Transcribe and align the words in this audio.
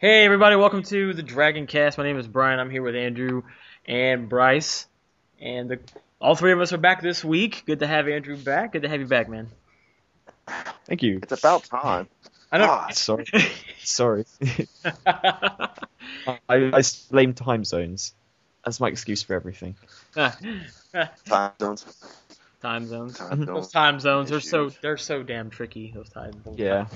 Hey 0.00 0.24
everybody, 0.24 0.56
welcome 0.56 0.82
to 0.84 1.12
the 1.12 1.22
Dragon 1.22 1.66
Cast. 1.66 1.98
My 1.98 2.04
name 2.04 2.18
is 2.18 2.26
Brian. 2.26 2.58
I'm 2.58 2.70
here 2.70 2.80
with 2.80 2.96
Andrew 2.96 3.42
and 3.84 4.30
Bryce, 4.30 4.86
and 5.38 5.68
the, 5.68 5.78
all 6.18 6.34
three 6.34 6.52
of 6.52 6.60
us 6.62 6.72
are 6.72 6.78
back 6.78 7.02
this 7.02 7.22
week. 7.22 7.64
Good 7.66 7.80
to 7.80 7.86
have 7.86 8.08
Andrew 8.08 8.38
back. 8.38 8.72
Good 8.72 8.80
to 8.80 8.88
have 8.88 8.98
you 8.98 9.06
back, 9.06 9.28
man. 9.28 9.48
Thank 10.86 11.02
you. 11.02 11.20
It's 11.22 11.38
about 11.38 11.64
time. 11.64 12.08
I 12.50 12.56
know. 12.56 12.66
God. 12.66 12.86
Ah, 12.88 12.92
sorry. 12.92 13.26
Sorry. 13.80 14.24
I, 15.06 15.68
I 16.48 16.82
blame 17.10 17.34
time 17.34 17.66
zones. 17.66 18.14
That's 18.64 18.80
my 18.80 18.88
excuse 18.88 19.22
for 19.22 19.34
everything. 19.34 19.76
Time 20.14 21.52
zones. 21.60 21.84
time 22.62 22.86
zones. 22.86 23.18
Time 23.18 23.44
Those 23.44 23.46
zones. 23.46 23.70
time 23.70 24.00
zones 24.00 24.32
are 24.32 24.40
so 24.40 24.70
they're 24.80 24.96
so 24.96 25.22
damn 25.22 25.50
tricky. 25.50 25.92
Those 25.94 26.08
time 26.08 26.42
zones. 26.42 26.58
Yeah. 26.58 26.86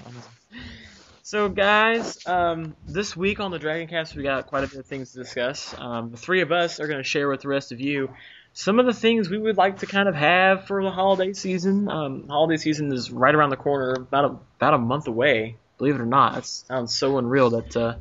So 1.26 1.48
guys, 1.48 2.18
um, 2.26 2.76
this 2.86 3.16
week 3.16 3.40
on 3.40 3.50
the 3.50 3.58
Dragon 3.58 3.88
Cast 3.88 4.14
we 4.14 4.22
got 4.22 4.46
quite 4.46 4.62
a 4.62 4.66
bit 4.66 4.78
of 4.78 4.84
things 4.84 5.12
to 5.12 5.20
discuss. 5.20 5.74
Um, 5.78 6.10
the 6.10 6.18
three 6.18 6.42
of 6.42 6.52
us 6.52 6.80
are 6.80 6.86
going 6.86 6.98
to 7.02 7.02
share 7.08 7.30
with 7.30 7.40
the 7.40 7.48
rest 7.48 7.72
of 7.72 7.80
you 7.80 8.10
some 8.52 8.78
of 8.78 8.84
the 8.84 8.92
things 8.92 9.30
we 9.30 9.38
would 9.38 9.56
like 9.56 9.78
to 9.78 9.86
kind 9.86 10.06
of 10.06 10.14
have 10.14 10.66
for 10.66 10.82
the 10.84 10.90
holiday 10.90 11.32
season. 11.32 11.88
Um, 11.88 12.28
holiday 12.28 12.58
season 12.58 12.92
is 12.92 13.10
right 13.10 13.34
around 13.34 13.48
the 13.48 13.56
corner, 13.56 13.94
about 13.94 14.24
a, 14.26 14.36
about 14.58 14.74
a 14.74 14.78
month 14.78 15.06
away. 15.06 15.56
Believe 15.78 15.94
it 15.94 16.02
or 16.02 16.06
not, 16.06 16.34
that 16.34 16.44
sounds 16.44 16.94
so 16.94 17.16
unreal 17.16 17.48
that 17.50 17.74
uh, 17.74 17.94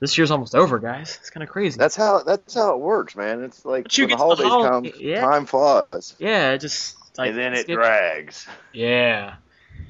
this 0.00 0.18
year's 0.18 0.32
almost 0.32 0.56
over, 0.56 0.80
guys. 0.80 1.18
It's 1.20 1.30
kind 1.30 1.44
of 1.44 1.48
crazy. 1.48 1.78
That's 1.78 1.94
how 1.94 2.24
that's 2.24 2.54
how 2.54 2.74
it 2.74 2.80
works, 2.80 3.14
man. 3.14 3.44
It's 3.44 3.64
like 3.64 3.84
But 3.84 3.96
you 3.96 4.08
when 4.08 4.10
the 4.10 4.16
get 4.16 4.16
to 4.16 4.42
the 4.42 4.48
holidays 4.48 4.66
holiday- 4.66 4.90
come, 4.90 5.00
yeah. 5.00 5.20
time 5.20 5.46
flies. 5.46 6.16
yeah, 6.18 6.50
it 6.50 6.58
just 6.58 6.96
like 7.16 7.30
and 7.30 7.38
then 7.38 7.54
it 7.54 7.68
get- 7.68 7.74
drags. 7.74 8.44
Yeah. 8.72 9.36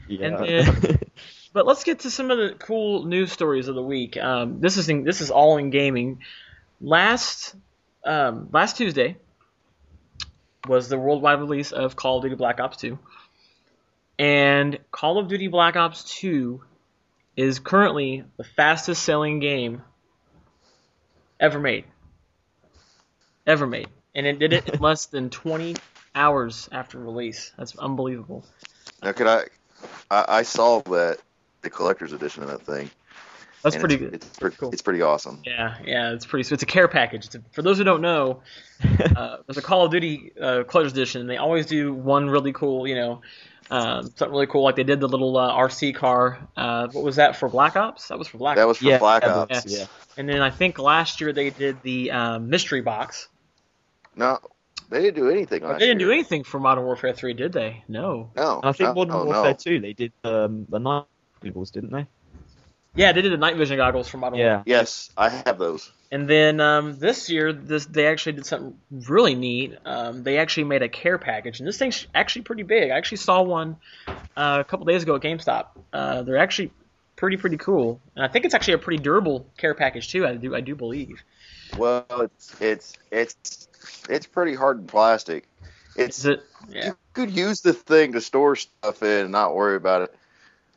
Yeah. 0.08 0.30
then- 0.30 0.98
But 1.56 1.66
let's 1.66 1.84
get 1.84 2.00
to 2.00 2.10
some 2.10 2.30
of 2.30 2.36
the 2.36 2.54
cool 2.58 3.06
news 3.06 3.32
stories 3.32 3.66
of 3.68 3.74
the 3.74 3.82
week. 3.82 4.18
Um, 4.18 4.60
this 4.60 4.76
is 4.76 4.90
in, 4.90 5.04
this 5.04 5.22
is 5.22 5.30
all 5.30 5.56
in 5.56 5.70
gaming. 5.70 6.18
Last 6.82 7.54
um, 8.04 8.50
last 8.52 8.76
Tuesday 8.76 9.16
was 10.68 10.90
the 10.90 10.98
worldwide 10.98 11.38
release 11.38 11.72
of 11.72 11.96
Call 11.96 12.18
of 12.18 12.24
Duty 12.24 12.34
Black 12.34 12.60
Ops 12.60 12.76
2, 12.76 12.98
and 14.18 14.78
Call 14.90 15.16
of 15.16 15.28
Duty 15.28 15.48
Black 15.48 15.76
Ops 15.76 16.04
2 16.20 16.60
is 17.38 17.58
currently 17.58 18.24
the 18.36 18.44
fastest 18.44 19.02
selling 19.02 19.40
game 19.40 19.80
ever 21.40 21.58
made. 21.58 21.86
Ever 23.46 23.66
made, 23.66 23.88
and 24.14 24.26
it 24.26 24.38
did 24.38 24.52
it 24.52 24.68
in 24.68 24.80
less 24.82 25.06
than 25.06 25.30
20 25.30 25.76
hours 26.14 26.68
after 26.70 26.98
release. 26.98 27.50
That's 27.56 27.74
unbelievable. 27.78 28.44
Now, 29.02 29.12
could 29.12 29.26
I, 29.26 29.44
I? 30.10 30.24
I 30.28 30.42
saw 30.42 30.82
that 30.82 31.18
the 31.66 31.70
collector's 31.70 32.12
edition 32.12 32.44
of 32.44 32.48
that 32.48 32.62
thing. 32.62 32.88
That's 33.62 33.74
and 33.74 33.80
pretty 33.80 33.96
it's, 33.96 34.04
good. 34.04 34.14
It's, 34.14 34.38
pretty, 34.38 34.56
Cool. 34.56 34.70
it's 34.70 34.82
pretty 34.82 35.02
awesome. 35.02 35.42
Yeah, 35.44 35.76
yeah, 35.84 36.12
it's 36.12 36.24
pretty. 36.24 36.54
It's 36.54 36.62
a 36.62 36.66
care 36.66 36.86
package. 36.86 37.26
It's 37.26 37.34
a, 37.34 37.42
for 37.50 37.62
those 37.62 37.78
who 37.78 37.84
don't 37.84 38.00
know, 38.00 38.42
uh, 39.16 39.38
there's 39.46 39.56
a 39.56 39.62
Call 39.62 39.84
of 39.84 39.90
Duty 39.90 40.32
uh, 40.40 40.62
Collector's 40.68 40.92
Edition. 40.92 41.22
And 41.22 41.30
they 41.30 41.38
always 41.38 41.66
do 41.66 41.92
one 41.92 42.30
really 42.30 42.52
cool, 42.52 42.86
you 42.86 42.94
know, 42.94 43.22
um, 43.70 44.04
something 44.04 44.30
really 44.30 44.46
cool. 44.46 44.62
Like 44.62 44.76
they 44.76 44.84
did 44.84 45.00
the 45.00 45.08
little 45.08 45.36
uh, 45.36 45.50
RC 45.50 45.96
car. 45.96 46.38
Uh, 46.56 46.86
what 46.92 47.02
was 47.02 47.16
that 47.16 47.34
for 47.34 47.48
Black 47.48 47.74
Ops? 47.74 48.06
That 48.08 48.18
was 48.18 48.28
for 48.28 48.38
Black 48.38 48.56
That 48.56 48.62
Ops. 48.62 48.68
was 48.68 48.78
for 48.78 48.84
yeah, 48.84 48.98
Black 48.98 49.24
yeah, 49.24 49.34
Ops. 49.34 49.66
Yeah. 49.66 49.86
And 50.16 50.28
then 50.28 50.42
I 50.42 50.50
think 50.50 50.78
last 50.78 51.20
year 51.20 51.32
they 51.32 51.50
did 51.50 51.82
the 51.82 52.12
um, 52.12 52.48
mystery 52.48 52.82
box. 52.82 53.26
No, 54.14 54.38
they 54.90 55.02
didn't 55.02 55.16
do 55.16 55.28
anything 55.28 55.64
on 55.64 55.72
they 55.72 55.86
didn't 55.86 55.98
do 55.98 56.12
anything 56.12 56.44
for 56.44 56.60
Modern 56.60 56.84
Warfare 56.84 57.12
3, 57.12 57.34
did 57.34 57.52
they? 57.52 57.82
No. 57.88 58.30
No, 58.36 58.60
And 58.60 58.66
I 58.66 58.72
think 58.72 58.90
no, 58.90 58.94
Modern 58.94 59.16
no, 59.16 59.24
Warfare 59.24 59.50
no. 59.50 59.56
2, 59.56 59.80
they 59.80 59.92
did 59.92 60.12
um, 60.22 60.66
the 60.68 60.78
night 60.78 61.04
goggles, 61.42 61.70
didn't 61.70 61.92
they? 61.92 62.06
Yeah, 62.96 63.12
they 63.12 63.20
did 63.20 63.32
the 63.32 63.36
night 63.36 63.56
vision 63.56 63.76
goggles 63.76 64.08
for 64.08 64.16
Modern 64.16 64.38
Warfare. 64.38 64.62
Yeah. 64.66 64.78
Yes, 64.78 65.10
I 65.16 65.28
have 65.28 65.58
those. 65.58 65.92
And 66.10 66.28
then 66.28 66.60
um, 66.60 66.98
this 66.98 67.28
year, 67.28 67.52
this 67.52 67.84
they 67.86 68.06
actually 68.06 68.32
did 68.32 68.46
something 68.46 68.78
really 68.90 69.34
neat. 69.34 69.76
Um, 69.84 70.22
they 70.22 70.38
actually 70.38 70.64
made 70.64 70.82
a 70.82 70.88
care 70.88 71.18
package, 71.18 71.60
and 71.60 71.68
this 71.68 71.76
thing's 71.76 72.06
actually 72.14 72.42
pretty 72.42 72.62
big. 72.62 72.90
I 72.90 72.96
actually 72.96 73.18
saw 73.18 73.42
one 73.42 73.76
uh, 74.08 74.58
a 74.60 74.64
couple 74.64 74.86
days 74.86 75.02
ago 75.02 75.16
at 75.16 75.22
GameStop. 75.22 75.66
Uh, 75.92 76.22
they're 76.22 76.38
actually 76.38 76.70
pretty 77.16 77.36
pretty 77.36 77.58
cool, 77.58 78.00
and 78.14 78.24
I 78.24 78.28
think 78.28 78.44
it's 78.44 78.54
actually 78.54 78.74
a 78.74 78.78
pretty 78.78 79.02
durable 79.02 79.46
care 79.58 79.74
package 79.74 80.10
too. 80.10 80.26
I 80.26 80.36
do 80.36 80.54
I 80.54 80.60
do 80.60 80.74
believe. 80.74 81.22
Well, 81.76 82.06
it's 82.20 82.60
it's 82.60 82.94
it's 83.10 83.68
it's 84.08 84.26
pretty 84.26 84.54
hard 84.54 84.86
plastic. 84.86 85.48
It's 85.96 86.20
Is 86.20 86.26
it? 86.26 86.44
Yeah. 86.68 86.86
you 86.86 86.96
could 87.12 87.30
use 87.30 87.60
the 87.60 87.72
thing 87.72 88.12
to 88.12 88.20
store 88.20 88.56
stuff 88.56 89.02
in 89.02 89.24
and 89.24 89.32
not 89.32 89.54
worry 89.54 89.76
about 89.76 90.02
it 90.02 90.14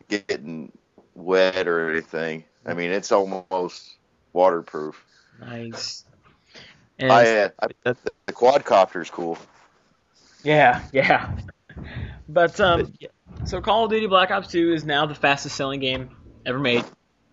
getting 0.09 0.72
wet 1.16 1.68
or 1.68 1.90
anything. 1.90 2.44
I 2.66 2.74
mean, 2.74 2.92
it's 2.92 3.12
almost 3.12 3.96
waterproof. 4.34 5.03
Nice. 5.40 6.03
And 6.97 7.12
I, 7.12 7.44
uh, 7.44 7.50
I 7.62 7.94
the 8.25 8.34
quadcopter's 8.34 9.09
cool. 9.09 9.38
yeah, 10.44 10.84
yeah. 10.92 11.38
But 12.28 12.59
um. 12.59 12.94
So 13.46 13.62
Call 13.62 13.86
of 13.86 13.92
Duty 13.92 14.08
Black 14.08 14.31
Ops 14.31 14.48
2 14.50 14.74
is 14.74 14.84
now 14.84 15.06
the 15.06 15.16
fastest 15.16 15.56
selling 15.56 15.80
game 15.80 16.09
ever 16.46 16.59
made, 16.59 16.84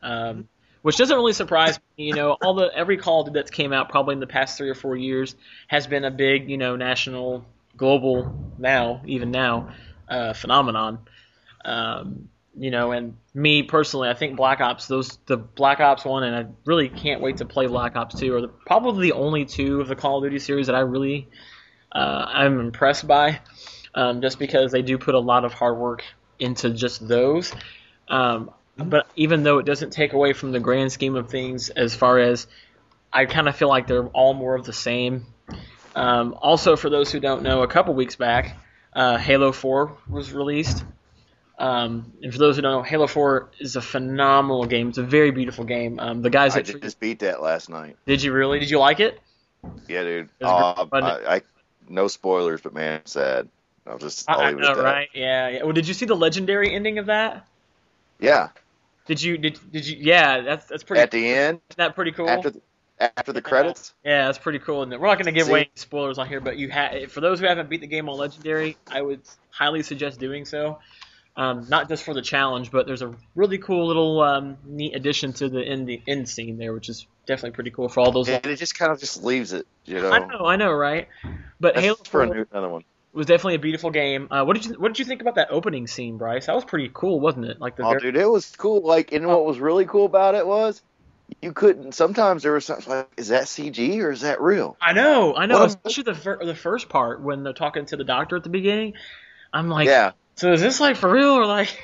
um, 0.03 0.49
which 0.83 0.97
doesn't 0.97 1.17
really 1.17 1.33
surprise 1.33 1.79
me. 1.99 2.05
You 2.05 2.15
know, 2.15 2.33
all 2.33 2.55
the 2.55 2.71
every 2.75 2.97
Call 2.97 3.21
of 3.21 3.27
Duty 3.27 3.41
that's 3.41 3.51
came 3.51 3.73
out 3.73 3.89
probably 3.89 4.15
in 4.15 4.21
the 4.21 4.27
past 4.27 4.57
three 4.57 4.69
or 4.69 4.75
four 4.75 4.97
years 4.97 5.35
has 5.69 5.87
been 5.87 6.05
a 6.05 6.11
big, 6.11 6.49
you 6.49 6.59
know, 6.59 6.77
national, 6.77 7.45
global 7.77 8.53
now, 8.59 9.03
even 9.05 9.31
now, 9.31 9.75
uh, 10.09 10.33
phenomenon. 10.33 11.01
Um, 11.65 12.29
you 12.59 12.71
know, 12.71 12.93
and 12.93 13.17
me 13.35 13.63
personally, 13.63 14.09
I 14.09 14.15
think 14.15 14.37
Black 14.37 14.61
Ops, 14.61 14.89
those 14.89 15.19
the 15.27 15.37
Black 15.37 15.81
Ops 15.81 16.05
one, 16.05 16.23
and 16.23 16.35
I 16.35 16.47
really 16.65 16.89
can't 16.89 17.21
wait 17.21 17.39
to 17.39 17.45
play 17.45 17.67
Black 17.67 17.97
Ops 17.97 18.19
2, 18.19 18.35
are 18.35 18.41
the, 18.41 18.49
probably 18.49 19.11
the 19.11 19.17
only 19.17 19.45
two 19.45 19.81
of 19.81 19.89
the 19.89 19.97
Call 19.97 20.19
of 20.19 20.25
Duty 20.25 20.39
series 20.39 20.67
that 20.67 20.75
I 20.77 20.81
really 20.81 21.29
uh, 21.93 22.27
I'm 22.29 22.61
impressed 22.61 23.07
by 23.07 23.41
um, 23.95 24.21
just 24.21 24.39
because 24.39 24.73
they 24.73 24.83
do 24.83 24.99
put 24.99 25.15
a 25.15 25.19
lot 25.19 25.45
of 25.45 25.53
hard 25.53 25.77
work 25.77 26.03
into 26.39 26.71
just 26.71 27.07
those. 27.07 27.53
Um, 28.09 28.51
but 28.77 29.07
even 29.17 29.43
though 29.43 29.59
it 29.59 29.67
doesn't 29.67 29.91
take 29.91 30.13
away 30.13 30.33
from 30.33 30.53
the 30.53 30.61
grand 30.61 30.93
scheme 30.93 31.17
of 31.17 31.31
things, 31.31 31.71
as 31.71 31.95
far 31.95 32.19
as 32.19 32.47
I 33.13 33.25
kind 33.25 33.49
of 33.49 33.57
feel 33.57 33.69
like 33.69 33.87
they're 33.87 34.07
all 34.09 34.35
more 34.35 34.55
of 34.55 34.65
the 34.65 34.73
same. 34.73 35.27
Um, 35.95 36.37
also, 36.41 36.77
for 36.77 36.91
those 36.91 37.11
who 37.11 37.21
don't 37.21 37.43
know, 37.43 37.63
a 37.63 37.69
couple 37.69 37.95
weeks 37.95 38.17
back, 38.17 38.59
uh, 38.93 39.17
Halo 39.17 39.53
4 39.53 39.97
was 40.09 40.33
released. 40.33 40.85
Um, 41.59 42.13
and 42.23 42.33
for 42.33 42.39
those 42.39 42.57
who 42.57 42.63
don't 42.63 42.73
know, 42.73 42.83
Halo 42.83 43.07
4 43.07 43.51
is 43.61 43.77
a 43.77 43.81
phenomenal 43.83 44.67
game. 44.67 44.91
It's 44.91 44.99
a 44.99 45.03
very 45.03 45.31
beautiful 45.31 45.65
game. 45.65 45.99
Um, 45.99 46.21
the 46.23 46.29
guys 46.31 46.55
I 46.55 46.61
that 46.63 46.83
just 46.83 47.01
beat 47.01 47.21
that 47.21 47.43
last 47.43 47.71
night. 47.71 47.97
did 48.07 48.23
you 48.23 48.33
really? 48.33 48.59
Did 48.59 48.69
you 48.71 48.79
like 48.79 49.01
it? 49.01 49.19
Yeah, 49.89 50.03
dude. 50.05 50.29
Uh, 50.43 50.87
I, 50.93 51.37
I 51.37 51.43
no 51.89 52.09
spoilers, 52.09 52.61
but 52.61 52.75
man, 52.75 53.01
sad. 53.07 53.49
I'll 53.87 53.99
just 53.99 54.29
I'll 54.29 54.41
I, 54.41 54.45
I 54.45 54.49
leave 54.51 54.59
it 54.59 54.63
know, 54.63 54.71
at 54.71 54.77
that. 54.77 54.83
right? 54.83 55.09
Yeah, 55.15 55.49
yeah. 55.49 55.63
Well, 55.63 55.73
did 55.73 55.89
you 55.89 55.95
see 55.95 56.05
the 56.07 56.15
legendary 56.17 56.75
ending 56.75 56.99
of 56.99 57.07
that? 57.07 57.47
Yeah, 58.19 58.49
Did 59.07 59.23
you 59.23 59.39
did 59.39 59.59
did 59.73 59.87
you? 59.87 59.97
Yeah, 60.01 60.41
that's 60.43 60.67
that's 60.67 60.83
pretty. 60.83 61.01
at 61.03 61.11
the 61.11 61.27
end, 61.29 61.61
Isn't 61.71 61.79
that 61.79 61.95
pretty 61.95 62.13
cool? 62.13 62.29
after 62.29 62.51
the, 62.51 62.61
after 62.99 63.33
the 63.33 63.43
credits. 63.43 63.95
yeah, 64.05 64.27
that's 64.27 64.39
pretty 64.39 64.59
cool. 64.59 64.83
And 64.83 64.91
we're 64.93 65.07
not 65.07 65.15
going 65.17 65.27
to 65.27 65.33
give 65.33 65.47
See? 65.47 65.51
away 65.53 65.61
any 65.61 65.71
spoilers 65.75 66.19
on 66.19 66.27
here, 66.29 66.41
but 66.41 66.57
you 66.57 66.71
ha- 66.71 67.07
for 67.09 67.21
those 67.21 67.41
who 67.41 67.47
haven't 67.47 67.69
beat 67.69 67.81
the 67.81 67.87
game 67.87 68.09
on 68.09 68.17
Legendary, 68.19 68.77
I 68.91 69.03
would 69.03 69.21
highly 69.51 69.83
suggest 69.83 70.19
doing 70.19 70.45
so. 70.45 70.79
Um, 71.39 71.67
not 71.69 71.89
just 71.89 72.03
for 72.03 72.15
the 72.15 72.23
challenge, 72.23 72.71
but 72.71 72.87
there's 72.87 73.03
a 73.03 73.15
really 73.35 73.59
cool 73.59 73.87
little 73.87 74.23
um, 74.23 74.57
neat 74.65 74.97
addition 74.97 75.35
to 75.35 75.51
the 75.51 75.63
end 75.63 75.87
the 75.87 76.01
end 76.07 76.29
scene 76.29 76.57
there, 76.57 76.73
which 76.73 76.89
is 76.89 77.07
definitely 77.27 77.55
pretty 77.55 77.71
cool 77.71 77.91
for 77.91 78.01
all 78.01 78.11
those. 78.11 78.29
And 78.29 78.47
it 78.47 78.57
just 78.57 78.79
kind 78.79 78.91
of 78.91 78.99
just 78.99 79.23
leaves 79.23 79.53
it, 79.53 79.67
you 79.85 80.01
know. 80.01 80.11
I 80.11 80.19
know, 80.21 80.47
I 80.47 80.57
know, 80.57 80.73
right? 80.73 81.09
But 81.61 81.75
That's 81.75 81.85
Halo 81.85 81.97
for 82.05 82.25
new, 82.25 82.47
another 82.51 82.71
one. 82.71 82.85
was 83.13 83.27
definitely 83.27 83.57
a 83.57 83.59
beautiful 83.59 83.91
game. 83.91 84.29
Uh, 84.31 84.45
what 84.45 84.55
did 84.55 84.65
you 84.65 84.75
What 84.81 84.89
did 84.89 84.99
you 84.99 85.05
think 85.05 85.21
about 85.21 85.35
that 85.35 85.49
opening 85.51 85.87
scene, 85.87 86.17
Bryce? 86.17 86.47
That 86.47 86.55
was 86.55 86.65
pretty 86.65 86.91
cool, 86.95 87.21
wasn't 87.21 87.45
it? 87.45 87.61
Like 87.61 87.77
the 87.77 87.85
Oh, 87.85 87.91
very, 87.91 88.01
dude, 88.01 88.17
it 88.17 88.31
was 88.31 88.55
cool. 88.57 88.81
Like, 88.81 89.13
and 89.13 89.27
what 89.27 89.45
was 89.45 89.59
really 89.59 89.85
cool 89.85 90.07
about 90.07 90.35
it 90.35 90.47
was 90.47 90.81
you 91.43 91.53
couldn't. 91.53 91.93
Sometimes 91.93 92.43
there 92.43 92.53
was 92.53 92.65
something 92.65 92.93
like, 92.93 93.09
is 93.17 93.29
that 93.29 93.45
CG 93.45 94.01
or 94.03 94.11
is 94.11 94.23
that 94.23 94.41
real? 94.41 94.77
I 94.81 94.93
know, 94.93 95.35
I 95.35 95.47
know. 95.47 95.57
Well, 95.57 95.65
Especially 95.65 96.05
the 96.05 96.15
fir- 96.15 96.45
the 96.45 96.55
first 96.55 96.89
part 96.89 97.21
when 97.21 97.43
they're 97.43 97.53
talking 97.53 97.87
to 97.87 97.97
the 97.97 98.05
doctor 98.05 98.37
at 98.37 98.43
the 98.43 98.49
beginning. 98.49 98.95
I'm 99.53 99.69
like, 99.69 99.87
yeah. 99.87 100.13
So 100.37 100.53
is 100.53 100.61
this 100.61 100.81
like 100.81 100.97
for 100.97 101.11
real 101.11 101.31
or 101.31 101.47
like? 101.47 101.79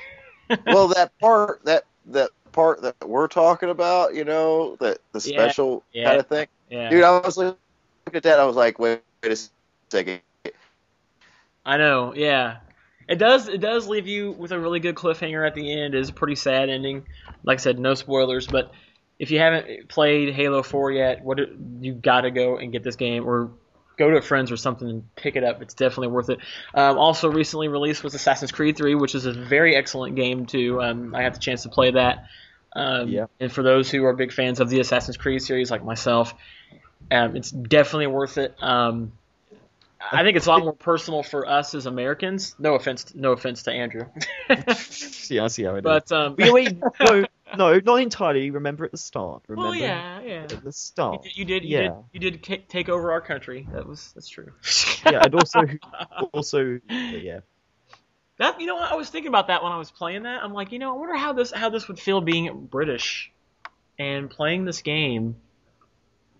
Well, 0.66 0.88
that 0.88 1.18
part, 1.18 1.64
that 1.64 1.84
that 2.06 2.30
part 2.52 2.82
that 2.82 2.96
we're 3.08 3.28
talking 3.28 3.70
about, 3.70 4.14
you 4.14 4.24
know, 4.24 4.76
that 4.76 4.98
the 5.12 5.20
Yeah, 5.24 5.38
special 5.38 5.82
yeah. 5.92 6.04
kind 6.08 6.20
of 6.20 6.26
thing. 6.26 6.46
yeah, 6.70 6.90
Dude, 6.90 7.02
I 7.04 7.18
was 7.20 7.36
looking 7.36 7.56
at 8.12 8.22
that. 8.22 8.38
I 8.38 8.44
was 8.44 8.56
like, 8.56 8.78
wait, 8.78 9.00
wait 9.22 9.32
a 9.32 9.38
second. 9.90 10.20
I 11.64 11.76
know. 11.76 12.14
Yeah, 12.14 12.58
it 13.08 13.16
does. 13.16 13.48
It 13.48 13.60
does 13.60 13.86
leave 13.88 14.06
you 14.06 14.32
with 14.32 14.52
a 14.52 14.58
really 14.58 14.80
good 14.80 14.94
cliffhanger 14.94 15.46
at 15.46 15.54
the 15.54 15.72
end. 15.72 15.94
It's 15.94 16.10
a 16.10 16.12
pretty 16.12 16.34
sad 16.34 16.68
ending. 16.68 17.06
Like 17.44 17.58
I 17.58 17.62
said, 17.62 17.78
no 17.78 17.94
spoilers, 17.94 18.46
but 18.46 18.72
if 19.18 19.30
you 19.30 19.38
haven't 19.38 19.88
played 19.88 20.34
Halo 20.34 20.62
4 20.62 20.92
yet, 20.92 21.22
what 21.22 21.38
you 21.80 21.94
got 21.94 22.22
to 22.22 22.30
go 22.30 22.56
and 22.58 22.72
get 22.72 22.82
this 22.82 22.96
game 22.96 23.26
or 23.28 23.52
go 23.96 24.10
to 24.10 24.16
a 24.16 24.22
friend's 24.22 24.50
or 24.50 24.56
something 24.56 24.88
and 24.88 25.14
pick 25.16 25.36
it 25.36 25.44
up. 25.44 25.62
It's 25.62 25.74
definitely 25.74 26.08
worth 26.08 26.30
it. 26.30 26.38
Um, 26.74 26.98
also, 26.98 27.30
recently 27.30 27.68
released 27.68 28.02
was 28.02 28.14
Assassin's 28.14 28.52
Creed 28.52 28.76
3, 28.76 28.94
which 28.94 29.14
is 29.14 29.26
a 29.26 29.32
very 29.32 29.76
excellent 29.76 30.16
game 30.16 30.46
too. 30.46 30.80
Um, 30.82 31.14
I 31.14 31.22
had 31.22 31.34
the 31.34 31.40
chance 31.40 31.62
to 31.64 31.68
play 31.68 31.90
that. 31.92 32.26
Um, 32.74 33.08
Yeah. 33.08 33.26
And 33.38 33.52
for 33.52 33.62
those 33.62 33.90
who 33.90 34.04
are 34.04 34.12
big 34.14 34.32
fans 34.32 34.60
of 34.60 34.70
the 34.70 34.80
Assassin's 34.80 35.16
Creed 35.16 35.42
series, 35.42 35.70
like 35.70 35.84
myself, 35.84 36.34
um, 37.10 37.36
it's 37.36 37.50
definitely 37.50 38.06
worth 38.06 38.38
it. 38.38 38.54
Um, 38.62 39.12
I 40.10 40.24
think 40.24 40.36
it's 40.36 40.46
a 40.46 40.50
lot 40.50 40.62
more 40.62 40.72
personal 40.72 41.22
for 41.22 41.46
us 41.46 41.74
as 41.74 41.86
Americans. 41.86 42.56
No 42.58 42.74
offense, 42.74 43.14
no 43.14 43.32
offense 43.32 43.62
to 43.64 43.72
Andrew, 43.72 44.06
see, 44.76 45.38
I 45.38 45.46
see 45.46 45.62
how 45.62 45.76
it 45.76 45.78
is. 45.78 45.82
but 45.84 46.10
um, 46.10 46.34
Wait, 46.36 46.52
wait, 46.52 46.82
no, 47.56 47.72
no, 47.74 47.80
not 47.84 47.96
entirely. 47.96 48.50
Remember 48.50 48.84
at 48.84 48.90
the 48.90 48.96
start. 48.98 49.42
Remember 49.48 49.70
well, 49.70 49.74
yeah, 49.78 50.20
yeah. 50.20 50.42
at 50.42 50.48
the 50.50 50.60
You 50.64 50.72
start. 50.72 51.22
did, 51.22 51.36
you 51.36 51.44
did, 51.44 51.64
you 51.64 51.78
Yeah. 51.78 51.82
did, 52.12 52.22
you 52.24 52.30
did 52.30 52.68
take 52.68 52.88
over 52.88 53.12
our 53.12 53.20
country. 53.20 53.66
That 53.72 53.86
was 53.86 54.12
that's 54.14 54.28
true. 54.28 54.52
Yeah, 55.04 55.20
and 55.24 55.34
also, 55.34 55.62
also, 56.32 56.78
yeah. 56.88 57.40
That 58.38 58.60
you 58.60 58.66
know 58.66 58.76
what 58.76 58.90
I 58.90 58.94
was 58.94 59.10
thinking 59.10 59.28
about 59.28 59.48
that 59.48 59.62
when 59.62 59.72
I 59.72 59.78
was 59.78 59.90
playing 59.90 60.22
that. 60.22 60.42
I'm 60.42 60.52
like, 60.52 60.70
you 60.72 60.78
know, 60.78 60.94
I 60.94 60.98
wonder 60.98 61.16
how 61.16 61.32
this 61.32 61.50
how 61.50 61.68
this 61.70 61.88
would 61.88 61.98
feel 61.98 62.20
being 62.20 62.66
British 62.66 63.30
and 63.98 64.30
playing 64.30 64.64
this 64.64 64.82
game 64.82 65.36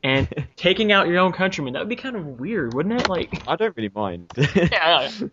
and 0.05 0.29
taking 0.57 0.93
out 0.93 1.09
your 1.09 1.19
own 1.19 1.33
countrymen. 1.33 1.73
That 1.75 1.81
would 1.81 1.89
be 1.89 1.97
kind 1.97 2.17
of 2.17 2.41
weird, 2.41 2.73
wouldn't 2.75 3.01
it? 3.01 3.09
Like, 3.09 3.43
I 3.49 3.57
don't 3.57 3.77
really 3.77 3.91
mind. 3.95 4.31
yeah, 4.37 5.11
you 5.21 5.31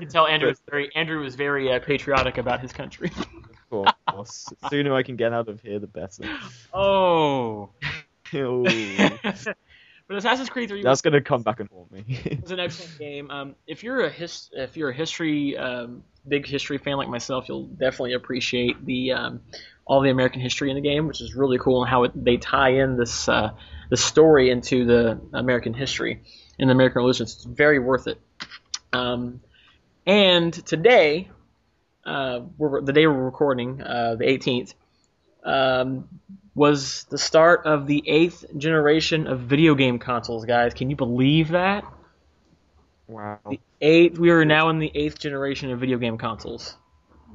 can 0.00 0.08
tell 0.08 0.26
Andrew 0.26 0.48
was 0.48 0.60
very 0.68 0.94
Andrew 0.94 1.20
was 1.22 1.34
very 1.36 1.72
uh, 1.72 1.78
patriotic 1.78 2.38
about 2.38 2.60
his 2.60 2.72
country. 2.72 3.10
Of 3.72 3.86
The 4.60 4.68
sooner 4.68 4.94
I 4.94 5.02
can 5.02 5.16
get 5.16 5.32
out 5.32 5.48
of 5.48 5.60
here, 5.60 5.78
the 5.78 5.86
better. 5.86 6.24
oh. 6.72 7.70
But 10.10 10.16
Assassin's 10.16 10.50
Creed 10.50 10.68
3 10.68 10.78
was 10.78 10.84
that's 10.84 11.02
gonna 11.02 11.20
come 11.20 11.42
back 11.42 11.60
and 11.60 11.68
haunt 11.68 11.92
me. 11.92 12.02
it's 12.08 12.50
an 12.50 12.58
excellent 12.58 12.98
game. 12.98 13.30
Um, 13.30 13.54
if 13.68 13.84
you're 13.84 14.00
a 14.00 14.10
his, 14.10 14.50
if 14.52 14.76
you're 14.76 14.90
a 14.90 14.92
history, 14.92 15.56
um, 15.56 16.02
big 16.26 16.48
history 16.48 16.78
fan 16.78 16.96
like 16.96 17.08
myself, 17.08 17.48
you'll 17.48 17.66
definitely 17.66 18.14
appreciate 18.14 18.84
the 18.84 19.12
um, 19.12 19.40
all 19.84 20.00
the 20.00 20.10
American 20.10 20.40
history 20.40 20.68
in 20.68 20.74
the 20.74 20.80
game, 20.80 21.06
which 21.06 21.20
is 21.20 21.36
really 21.36 21.58
cool, 21.58 21.82
and 21.82 21.88
how 21.88 22.02
it, 22.02 22.24
they 22.24 22.38
tie 22.38 22.70
in 22.70 22.96
this 22.96 23.28
uh, 23.28 23.52
the 23.88 23.96
story 23.96 24.50
into 24.50 24.84
the 24.84 25.20
American 25.32 25.74
history 25.74 26.20
and 26.58 26.68
the 26.68 26.74
American 26.74 26.96
Revolution. 26.96 27.22
It's 27.22 27.44
very 27.44 27.78
worth 27.78 28.08
it. 28.08 28.20
Um, 28.92 29.40
and 30.06 30.52
today, 30.52 31.30
uh, 32.04 32.40
we're, 32.58 32.80
the 32.80 32.92
day 32.92 33.06
we're 33.06 33.24
recording, 33.24 33.82
uh, 33.82 34.16
the 34.16 34.24
18th, 34.24 34.74
um, 35.44 36.08
was 36.54 37.04
the 37.04 37.18
start 37.18 37.66
of 37.66 37.86
the 37.86 38.02
eighth 38.06 38.44
generation 38.56 39.26
of 39.26 39.40
video 39.40 39.74
game 39.74 39.98
consoles, 39.98 40.44
guys. 40.44 40.74
Can 40.74 40.90
you 40.90 40.96
believe 40.96 41.48
that? 41.50 41.84
wow. 43.06 43.38
The 43.48 43.60
eighth. 43.80 44.18
We 44.18 44.30
are 44.30 44.44
now 44.44 44.68
in 44.70 44.78
the 44.78 44.90
eighth 44.94 45.18
generation 45.18 45.70
of 45.70 45.80
video 45.80 45.98
game 45.98 46.18
consoles. 46.18 46.76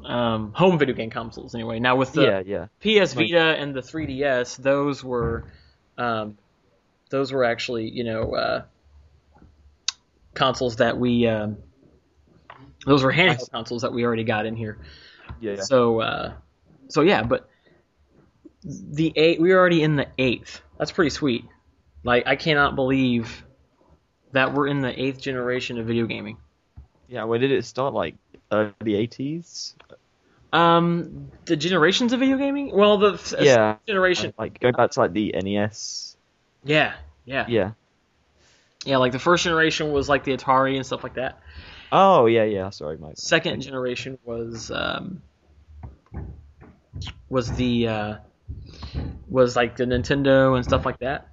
Um, 0.03 0.51
home 0.53 0.77
video 0.77 0.94
game 0.95 1.09
consoles, 1.09 1.56
anyway. 1.56 1.79
Now 1.79 1.95
with 1.95 2.13
the 2.13 2.23
Yeah, 2.23 2.67
yeah. 2.83 3.01
PS 3.01 3.13
Vita 3.13 3.56
and 3.57 3.73
the 3.73 3.81
3DS, 3.81 4.57
those 4.57 5.03
were, 5.03 5.45
um, 5.97 6.38
those 7.09 7.31
were 7.31 7.44
actually 7.44 7.89
you 7.89 8.03
know 8.03 8.35
uh, 8.35 8.63
consoles 10.33 10.77
that 10.77 10.97
we, 10.97 11.27
um, 11.27 11.57
those 12.86 13.04
were 13.04 13.12
handheld 13.14 13.52
consoles 13.52 13.82
that 13.82 13.94
we 13.94 14.06
already 14.06 14.24
got 14.24 14.46
in 14.46 14.56
here. 14.56 14.78
Yeah. 15.40 15.56
So, 15.62 16.02
uh, 16.02 16.34
so 16.88 17.02
yeah, 17.02 17.24
but 17.24 17.50
the 18.64 19.14
eight, 19.16 19.40
we're 19.40 19.58
already 19.58 19.84
in 19.84 19.96
the 19.96 20.08
eighth. 20.18 20.62
That's 20.78 20.92
pretty 20.92 21.10
sweet. 21.12 21.46
Like, 22.04 22.28
I 22.28 22.36
cannot 22.36 22.76
believe 22.76 23.44
that 24.32 24.54
we're 24.54 24.68
in 24.68 24.82
the 24.82 25.02
eighth 25.02 25.20
generation 25.22 25.80
of 25.80 25.88
video 25.88 26.06
gaming. 26.06 26.38
Yeah, 27.08 27.24
when 27.24 27.42
did 27.42 27.52
it 27.52 27.66
start? 27.66 27.94
Like 27.94 28.16
the 28.50 28.74
80s? 28.82 29.74
Um, 30.54 31.32
the 31.46 31.56
generations 31.56 32.14
of 32.14 32.20
video 32.20 32.38
gaming. 32.38 32.76
Well, 32.76 32.98
the 32.98 33.38
Yeah. 33.42 33.76
generation. 33.88 34.34
Like 34.38 34.60
going 34.60 34.74
back 34.74 34.92
to 34.92 35.00
like 35.02 35.14
the 35.14 35.34
NES. 35.36 36.16
Yeah, 36.64 36.96
yeah, 37.26 37.46
Yeah. 37.48 37.72
yeah. 38.86 38.98
Like 38.98 39.12
the 39.12 39.20
first 39.20 39.44
generation 39.44 39.92
was 39.92 40.10
like 40.10 40.24
the 40.24 40.36
Atari 40.36 40.76
and 40.76 40.86
stuff 40.86 41.04
like 41.04 41.16
that. 41.16 41.40
Oh, 41.92 42.26
yeah, 42.26 42.44
yeah. 42.44 42.70
Sorry, 42.70 42.98
Mike. 42.98 43.14
Second 43.18 43.62
generation 43.62 44.18
was 44.24 44.72
um, 44.72 45.22
was 47.30 47.52
the 47.54 47.88
uh, 47.88 48.16
was 49.30 49.56
like 49.56 49.76
the 49.78 49.86
Nintendo 49.86 50.56
and 50.56 50.64
stuff 50.64 50.86
like 50.86 51.00
that. 51.00 51.30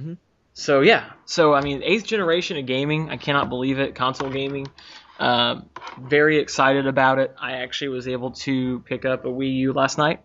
Mhm. 0.00 0.18
So 0.54 0.80
yeah, 0.80 1.10
so 1.24 1.54
I 1.54 1.60
mean, 1.60 1.82
eighth 1.82 2.04
generation 2.04 2.56
of 2.56 2.66
gaming. 2.66 3.10
I 3.10 3.16
cannot 3.16 3.48
believe 3.48 3.78
it. 3.78 3.94
Console 3.94 4.30
gaming. 4.30 4.66
Um, 5.18 5.68
very 6.00 6.38
excited 6.38 6.86
about 6.86 7.18
it. 7.18 7.34
I 7.40 7.52
actually 7.58 7.88
was 7.88 8.06
able 8.06 8.32
to 8.32 8.80
pick 8.80 9.04
up 9.04 9.24
a 9.24 9.28
Wii 9.28 9.54
U 9.56 9.72
last 9.72 9.98
night, 9.98 10.20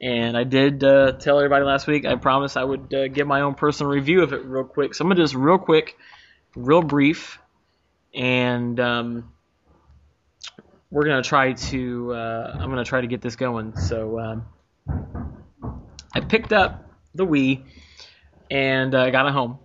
and 0.00 0.36
I 0.36 0.44
did 0.44 0.82
uh, 0.84 1.12
tell 1.12 1.38
everybody 1.38 1.64
last 1.64 1.86
week. 1.86 2.04
I 2.04 2.14
promised 2.16 2.56
I 2.56 2.64
would 2.64 2.92
uh, 2.94 3.08
give 3.08 3.26
my 3.26 3.40
own 3.40 3.54
personal 3.54 3.90
review 3.90 4.22
of 4.22 4.32
it 4.32 4.44
real 4.44 4.64
quick. 4.64 4.94
So 4.94 5.04
I'm 5.04 5.08
gonna 5.08 5.20
just 5.20 5.34
real 5.34 5.58
quick, 5.58 5.96
real 6.54 6.82
brief, 6.82 7.38
and 8.16 8.80
um, 8.80 9.30
we're 10.90 11.04
gonna 11.04 11.22
try 11.22 11.52
to. 11.52 12.14
Uh, 12.14 12.56
I'm 12.58 12.70
gonna 12.70 12.84
try 12.84 13.00
to 13.02 13.06
get 13.06 13.20
this 13.20 13.36
going. 13.36 13.76
So 13.76 14.18
um, 14.18 14.46
I 16.12 16.20
picked 16.20 16.52
up 16.52 16.90
the 17.14 17.26
Wii, 17.26 17.64
and 18.50 18.94
uh, 18.94 19.10
got 19.10 19.26
it 19.26 19.32
home. 19.32 19.58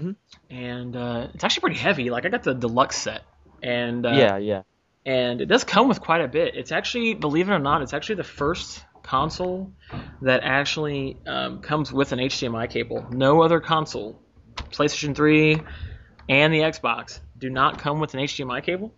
Mhm. 0.00 0.16
And 0.50 0.96
uh, 0.96 1.28
it's 1.34 1.44
actually 1.44 1.60
pretty 1.60 1.78
heavy. 1.80 2.10
Like 2.10 2.24
I 2.24 2.28
got 2.30 2.42
the 2.42 2.54
deluxe 2.54 2.96
set, 2.96 3.22
and 3.62 4.06
uh, 4.06 4.10
yeah, 4.12 4.36
yeah. 4.38 4.62
and 5.04 5.40
it 5.40 5.46
does 5.46 5.64
come 5.64 5.88
with 5.88 6.00
quite 6.00 6.22
a 6.22 6.28
bit. 6.28 6.56
It's 6.56 6.72
actually, 6.72 7.14
believe 7.14 7.48
it 7.48 7.52
or 7.52 7.58
not, 7.58 7.82
it's 7.82 7.92
actually 7.92 8.16
the 8.16 8.24
first 8.24 8.84
console 9.02 9.72
that 10.22 10.42
actually 10.44 11.16
um, 11.26 11.60
comes 11.60 11.92
with 11.92 12.12
an 12.12 12.18
HDMI 12.20 12.70
cable. 12.70 13.06
No 13.10 13.42
other 13.42 13.58
console, 13.60 14.20
PlayStation 14.70 15.14
3 15.14 15.60
and 16.28 16.52
the 16.52 16.58
Xbox, 16.60 17.20
do 17.38 17.50
not 17.50 17.78
come 17.78 18.00
with 18.00 18.14
an 18.14 18.20
HDMI 18.20 18.62
cable. 18.62 18.92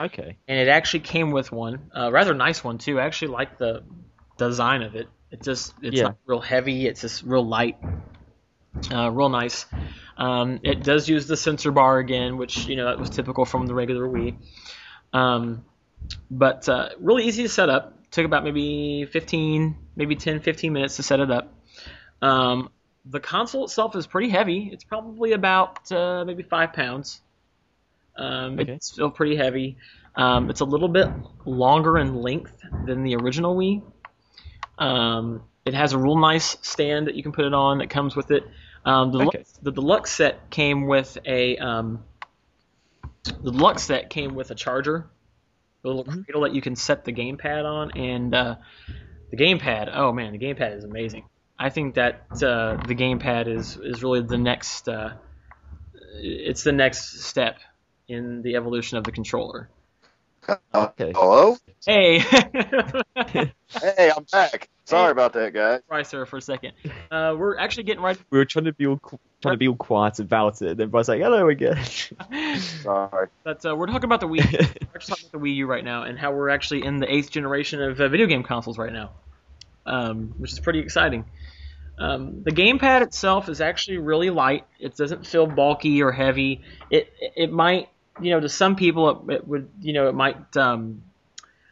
Okay. 0.00 0.38
And 0.48 0.58
it 0.58 0.68
actually 0.68 1.00
came 1.00 1.30
with 1.30 1.52
one, 1.52 1.90
a 1.94 2.10
rather 2.10 2.34
nice 2.34 2.64
one 2.64 2.78
too. 2.78 2.98
I 2.98 3.04
actually 3.04 3.32
like 3.32 3.58
the 3.58 3.84
design 4.38 4.82
of 4.82 4.94
it. 4.94 5.08
It 5.30 5.42
just, 5.42 5.74
it's 5.82 5.96
Yeah. 5.96 6.04
not 6.04 6.16
real 6.26 6.40
heavy. 6.40 6.86
It's 6.86 7.02
just 7.02 7.22
real 7.22 7.46
light, 7.46 7.76
uh, 8.92 9.10
real 9.10 9.28
nice. 9.28 9.66
Um, 10.16 10.60
it 10.62 10.82
does 10.82 11.08
use 11.08 11.26
the 11.26 11.36
sensor 11.36 11.70
bar 11.70 11.98
again, 11.98 12.36
which 12.36 12.66
you 12.66 12.76
know 12.76 12.86
that 12.86 12.98
was 12.98 13.10
typical 13.10 13.44
from 13.44 13.66
the 13.66 13.74
regular 13.74 14.06
Wii. 14.06 14.36
Um, 15.12 15.64
but 16.30 16.68
uh, 16.68 16.90
really 16.98 17.24
easy 17.24 17.42
to 17.44 17.48
set 17.48 17.68
up. 17.68 17.96
Took 18.10 18.24
about 18.24 18.42
maybe 18.42 19.04
15, 19.04 19.76
maybe 19.94 20.16
10, 20.16 20.40
15 20.40 20.72
minutes 20.72 20.96
to 20.96 21.02
set 21.02 21.20
it 21.20 21.30
up. 21.30 21.54
Um, 22.20 22.70
the 23.04 23.20
console 23.20 23.64
itself 23.64 23.96
is 23.96 24.06
pretty 24.06 24.28
heavy. 24.28 24.70
It's 24.72 24.84
probably 24.84 25.32
about 25.32 25.90
uh, 25.90 26.24
maybe 26.24 26.42
five 26.42 26.72
pounds. 26.72 27.20
Um, 28.16 28.58
Okay. 28.60 28.72
It's 28.72 28.92
still 28.92 29.10
pretty 29.10 29.36
heavy. 29.36 29.78
Um, 30.16 30.50
it's 30.50 30.60
a 30.60 30.64
little 30.64 30.88
bit 30.88 31.08
longer 31.46 31.98
in 31.98 32.14
length 32.16 32.54
than 32.86 33.02
the 33.04 33.14
original 33.16 33.56
Wii. 33.56 33.82
Um, 34.78 35.42
it 35.64 35.74
has 35.74 35.92
a 35.92 35.98
real 35.98 36.16
nice 36.16 36.56
stand 36.62 37.06
that 37.06 37.14
you 37.14 37.22
can 37.22 37.32
put 37.32 37.44
it 37.44 37.54
on 37.54 37.78
that 37.78 37.90
comes 37.90 38.16
with 38.16 38.30
it. 38.30 38.42
Um, 38.84 39.12
the, 39.12 39.18
Okay. 39.18 39.30
deluxe, 39.38 39.52
the 39.62 39.72
deluxe 39.72 40.10
set 40.12 40.50
came 40.50 40.86
with 40.86 41.16
a 41.24 41.56
um, 41.58 42.02
the 43.24 43.52
deluxe 43.52 43.82
set 43.84 44.10
came 44.10 44.34
with 44.34 44.50
a 44.50 44.54
charger, 44.54 45.10
a 45.84 45.88
little 45.88 46.04
Mhm. 46.04 46.24
cradle 46.24 46.42
that 46.42 46.54
you 46.54 46.60
can 46.62 46.76
set 46.76 47.04
the 47.04 47.12
gamepad 47.12 47.64
on, 47.64 47.90
and 47.92 48.34
uh, 48.34 48.56
the 49.30 49.36
gamepad. 49.36 49.90
Oh 49.94 50.12
man, 50.12 50.32
the 50.32 50.38
gamepad 50.38 50.76
is 50.76 50.84
amazing. 50.84 51.24
I 51.60 51.68
think 51.68 51.96
that 51.96 52.22
uh, 52.42 52.78
the 52.88 52.94
gamepad 52.94 53.46
is 53.46 53.76
is 53.76 54.02
really 54.02 54.22
the 54.22 54.38
next. 54.38 54.88
Uh, 54.88 55.12
it's 56.14 56.64
the 56.64 56.72
next 56.72 57.20
step 57.20 57.58
in 58.08 58.40
the 58.40 58.56
evolution 58.56 58.96
of 58.96 59.04
the 59.04 59.12
controller. 59.12 59.68
Okay. 60.74 61.12
Hello? 61.14 61.58
Hey, 61.86 62.18
Hey, 63.78 64.10
I'm 64.16 64.24
back. 64.32 64.68
Sorry 64.84 65.12
about 65.12 65.34
that, 65.34 65.52
guys. 65.52 65.82
Bryce 65.86 66.10
there 66.10 66.26
for 66.26 66.38
a 66.38 66.42
second. 66.42 66.72
Uh, 67.10 67.36
we're 67.38 67.56
actually 67.58 67.84
getting 67.84 68.02
right. 68.02 68.18
We 68.30 68.38
were 68.38 68.44
trying 68.46 68.64
to 68.64 68.72
be 68.72 68.86
all 68.86 68.96
qu- 68.96 69.20
trying 69.42 69.54
to 69.54 69.58
be 69.58 69.68
all 69.68 69.76
quiet 69.76 70.18
about 70.18 70.62
it, 70.62 70.70
and 70.70 70.80
then 70.80 70.88
Bryce 70.88 71.08
like, 71.08 71.20
"Hello 71.20 71.48
again." 71.48 71.78
Sorry. 72.58 73.28
But 73.44 73.64
uh, 73.64 73.76
we're 73.76 73.86
talking 73.86 74.04
about 74.04 74.20
the 74.20 74.26
Wii. 74.26 74.50
we're 74.52 74.94
actually 74.94 75.10
talking 75.10 75.28
about 75.28 75.32
the 75.32 75.38
Wii 75.38 75.56
U 75.56 75.66
right 75.66 75.84
now, 75.84 76.02
and 76.04 76.18
how 76.18 76.32
we're 76.32 76.48
actually 76.48 76.84
in 76.84 76.96
the 76.96 77.14
eighth 77.14 77.30
generation 77.30 77.82
of 77.82 78.00
uh, 78.00 78.08
video 78.08 78.26
game 78.26 78.42
consoles 78.42 78.78
right 78.78 78.92
now, 78.92 79.10
um, 79.86 80.34
which 80.38 80.52
is 80.52 80.58
pretty 80.58 80.80
exciting. 80.80 81.26
Um, 82.00 82.42
the 82.42 82.50
gamepad 82.50 83.02
itself 83.02 83.50
is 83.50 83.60
actually 83.60 83.98
really 83.98 84.30
light. 84.30 84.64
It 84.78 84.96
doesn't 84.96 85.26
feel 85.26 85.46
bulky 85.46 86.02
or 86.02 86.10
heavy. 86.10 86.62
It 86.90 87.12
it 87.36 87.52
might, 87.52 87.90
you 88.20 88.30
know, 88.30 88.40
to 88.40 88.48
some 88.48 88.74
people 88.74 89.28
it, 89.28 89.34
it 89.34 89.46
would, 89.46 89.68
you 89.82 89.92
know, 89.92 90.08
it 90.08 90.14
might 90.14 90.56
um, 90.56 91.02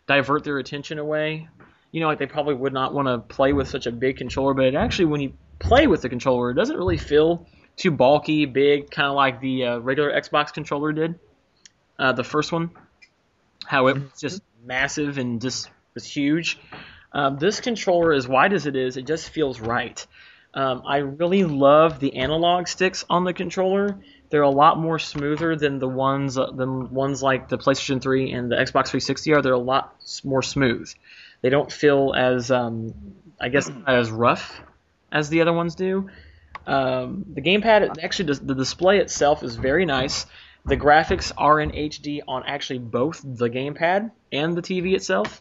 divert 0.06 0.44
their 0.44 0.58
attention 0.58 0.98
away. 0.98 1.48
You 1.92 2.00
know, 2.00 2.08
like 2.08 2.18
they 2.18 2.26
probably 2.26 2.54
would 2.54 2.74
not 2.74 2.92
want 2.92 3.08
to 3.08 3.18
play 3.34 3.54
with 3.54 3.68
such 3.68 3.86
a 3.86 3.92
big 3.92 4.18
controller, 4.18 4.52
but 4.52 4.66
it 4.66 4.74
actually, 4.74 5.06
when 5.06 5.22
you 5.22 5.32
play 5.58 5.86
with 5.86 6.02
the 6.02 6.10
controller, 6.10 6.50
it 6.50 6.54
doesn't 6.54 6.76
really 6.76 6.98
feel 6.98 7.46
too 7.76 7.90
bulky, 7.90 8.44
big, 8.44 8.90
kind 8.90 9.08
of 9.08 9.14
like 9.14 9.40
the 9.40 9.64
uh, 9.64 9.78
regular 9.78 10.12
Xbox 10.12 10.52
controller 10.52 10.92
did. 10.92 11.18
Uh, 11.98 12.12
the 12.12 12.24
first 12.24 12.52
one, 12.52 12.70
how 13.64 13.86
it 13.86 13.94
was 13.94 14.20
just 14.20 14.42
massive 14.62 15.16
and 15.16 15.40
just 15.40 15.70
was 15.94 16.04
huge. 16.04 16.58
Um, 17.12 17.38
this 17.38 17.60
controller, 17.60 18.12
as 18.12 18.28
wide 18.28 18.52
as 18.52 18.66
it 18.66 18.76
is, 18.76 18.96
it 18.96 19.06
just 19.06 19.30
feels 19.30 19.60
right. 19.60 20.04
Um, 20.54 20.82
I 20.86 20.98
really 20.98 21.44
love 21.44 22.00
the 22.00 22.16
analog 22.16 22.68
sticks 22.68 23.04
on 23.08 23.24
the 23.24 23.32
controller. 23.32 23.98
They're 24.30 24.42
a 24.42 24.50
lot 24.50 24.78
more 24.78 24.98
smoother 24.98 25.56
than 25.56 25.78
the 25.78 25.88
ones 25.88 26.36
uh, 26.36 26.50
than 26.50 26.90
ones 26.92 27.22
like 27.22 27.48
the 27.48 27.58
PlayStation 27.58 28.00
3 28.00 28.32
and 28.32 28.50
the 28.50 28.56
Xbox 28.56 28.88
360 28.88 29.34
are. 29.34 29.42
They're 29.42 29.52
a 29.52 29.58
lot 29.58 29.94
more 30.24 30.42
smooth. 30.42 30.92
They 31.40 31.48
don't 31.50 31.70
feel 31.70 32.14
as 32.16 32.50
um, 32.50 32.94
I 33.40 33.48
guess 33.48 33.70
as 33.86 34.10
rough 34.10 34.60
as 35.12 35.28
the 35.28 35.40
other 35.40 35.52
ones 35.52 35.74
do. 35.74 36.10
Um, 36.66 37.24
the 37.32 37.40
gamepad 37.40 38.02
actually 38.02 38.26
does, 38.26 38.40
the 38.40 38.54
display 38.54 38.98
itself 38.98 39.42
is 39.42 39.56
very 39.56 39.86
nice. 39.86 40.26
The 40.66 40.76
graphics 40.76 41.32
are 41.38 41.60
in 41.60 41.70
HD 41.70 42.20
on 42.28 42.42
actually 42.46 42.80
both 42.80 43.22
the 43.24 43.48
gamepad 43.48 44.10
and 44.32 44.54
the 44.54 44.60
TV 44.60 44.94
itself. 44.94 45.40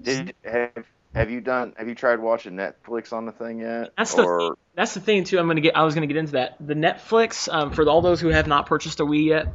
Did 0.00 0.34
have 0.44 0.86
have 1.14 1.30
you 1.30 1.40
done? 1.40 1.74
Have 1.76 1.88
you 1.88 1.94
tried 1.94 2.18
watching 2.18 2.54
Netflix 2.54 3.12
on 3.12 3.24
the 3.26 3.32
thing 3.32 3.60
yet? 3.60 3.90
That's 3.96 4.14
the 4.14 4.22
or 4.24 4.56
That's 4.74 4.94
the 4.94 5.00
thing 5.00 5.24
too. 5.24 5.38
I'm 5.38 5.46
gonna 5.46 5.60
get. 5.60 5.76
I 5.76 5.84
was 5.84 5.94
gonna 5.94 6.06
get 6.08 6.16
into 6.16 6.32
that. 6.32 6.56
The 6.60 6.74
Netflix 6.74 7.52
um, 7.52 7.72
for 7.72 7.88
all 7.88 8.00
those 8.02 8.20
who 8.20 8.28
have 8.28 8.46
not 8.46 8.66
purchased 8.66 9.00
a 9.00 9.04
Wii 9.04 9.26
yet. 9.26 9.46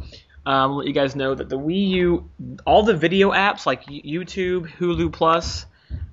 Um, 0.46 0.72
let 0.78 0.88
you 0.88 0.94
guys 0.94 1.16
know 1.16 1.36
that 1.36 1.50
the 1.50 1.60
Wii 1.60 1.90
U, 1.90 2.30
all 2.66 2.84
the 2.84 2.96
video 2.96 3.32
apps 3.32 3.66
like 3.66 3.86
YouTube, 3.86 4.68
Hulu 4.78 5.12
Plus, 5.12 5.66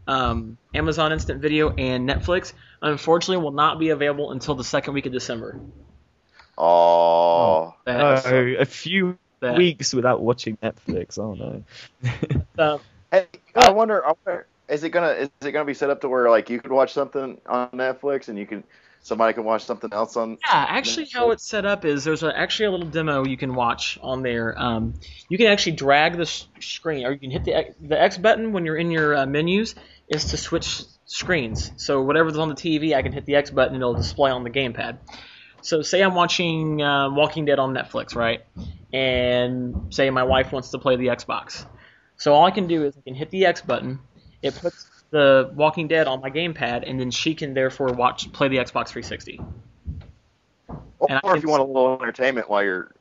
um, 0.09 0.59
Amazon 0.75 1.13
Instant 1.13 1.41
Video, 1.41 1.71
and 1.71 2.09
Netflix, 2.09 2.53
unfortunately, 2.83 3.43
will 3.43 3.53
not 3.53 3.79
be 3.79 3.91
available 3.91 4.33
until 4.33 4.57
the 4.57 4.65
second 4.65 4.95
week 4.95 5.07
of 5.07 5.13
December. 5.13 5.61
oh, 6.59 7.75
That, 7.85 8.01
Oh, 8.27 8.57
a 8.59 8.65
few 8.65 9.17
that- 9.41 9.57
weeks 9.57 9.95
without 9.95 10.21
watching 10.21 10.57
Netflix. 10.57 11.19
Oh 11.19 11.35
no. 11.35 11.63
uh, 12.59 12.79
hey, 13.21 13.27
I 13.55 13.71
wonder. 13.71 14.05
I 14.05 14.13
wonder 14.25 14.47
is 14.69 14.83
it 14.85 14.91
gonna 14.91 15.11
is 15.11 15.31
it 15.43 15.53
gonna 15.53 15.65
be 15.65 15.75
set 15.75 15.91
up 15.91 16.01
to 16.01 16.09
where 16.09 16.29
like 16.31 16.51
you 16.51 16.61
could 16.61 16.73
watch 16.73 16.93
something 16.93 17.41
on 17.47 17.71
Netflix 17.71 18.29
and 18.29 18.39
you 18.39 18.47
can 18.47 18.65
somebody 19.01 19.33
can 19.33 19.45
watch 19.45 19.65
something 19.65 19.93
else 19.93 20.17
on? 20.17 20.39
Yeah, 20.47 20.67
actually, 20.69 21.09
how 21.13 21.31
it's 21.31 21.47
set 21.47 21.65
up 21.65 21.85
is 21.85 22.05
there's 22.05 22.23
a, 22.23 22.37
actually 22.37 22.67
a 22.67 22.71
little 22.73 22.89
demo 22.89 23.25
you 23.25 23.37
can 23.37 23.55
watch 23.55 23.99
on 24.03 24.23
there. 24.23 24.55
Um, 24.61 24.95
you 25.29 25.39
can 25.39 25.47
actually 25.47 25.73
drag 25.73 26.17
the 26.17 26.27
screen, 26.61 27.07
or 27.07 27.13
you 27.13 27.19
can 27.19 27.31
hit 27.31 27.45
the 27.45 27.55
X- 27.55 27.75
the 27.81 28.01
X 28.01 28.19
button 28.19 28.53
when 28.53 28.67
you're 28.67 28.77
in 28.77 28.91
your 28.91 29.17
uh, 29.17 29.27
menus, 29.27 29.75
is 30.09 30.27
to 30.27 30.37
switch 30.37 30.83
screens. 31.05 31.71
So 31.77 32.03
whatever's 32.03 32.37
on 32.37 32.49
the 32.49 32.55
TV, 32.55 32.95
I 32.95 33.03
can 33.03 33.13
hit 33.13 33.27
the 33.27 33.37
X 33.37 33.51
button 33.51 33.75
and 33.75 33.83
it'll 33.83 33.95
display 33.95 34.31
on 34.31 34.43
the 34.43 34.51
gamepad. 34.51 34.99
So 35.63 35.83
say 35.83 36.03
I'm 36.03 36.15
watching 36.15 36.83
uh, 36.83 37.11
Walking 37.11 37.45
Dead 37.45 37.59
on 37.59 37.73
Netflix, 37.75 38.15
right? 38.15 38.43
And 38.93 39.93
say 39.95 40.11
my 40.11 40.23
wife 40.25 40.53
wants 40.53 40.71
to 40.71 40.79
play 40.79 40.97
the 40.97 41.09
Xbox. 41.09 41.67
So 42.17 42.35
all 42.35 42.45
I 42.45 42.51
can 42.51 42.67
do 42.67 42.85
is 42.85 42.97
I 42.97 43.01
can 43.01 43.15
hit 43.15 43.31
the 43.31 43.47
X 43.47 43.61
button. 43.61 43.99
It 44.43 44.55
puts 44.55 44.87
the 45.11 45.51
Walking 45.55 45.89
Dead 45.89 46.07
on 46.07 46.21
my 46.21 46.31
gamepad, 46.31 46.89
and 46.89 46.99
then 46.99 47.11
she 47.11 47.35
can 47.35 47.55
therefore 47.55 47.89
watch 47.89 48.33
play 48.33 48.49
the 48.49 48.57
Xbox 48.57 48.89
360. 48.89 49.41
Or, 50.99 51.11
And 51.11 51.21
or 51.23 51.37
if 51.37 51.43
you 51.43 51.49
want 51.49 51.63
a 51.63 51.67
little 51.67 52.01
entertainment 52.01 52.49
while 52.49 52.65
you're 52.65 52.93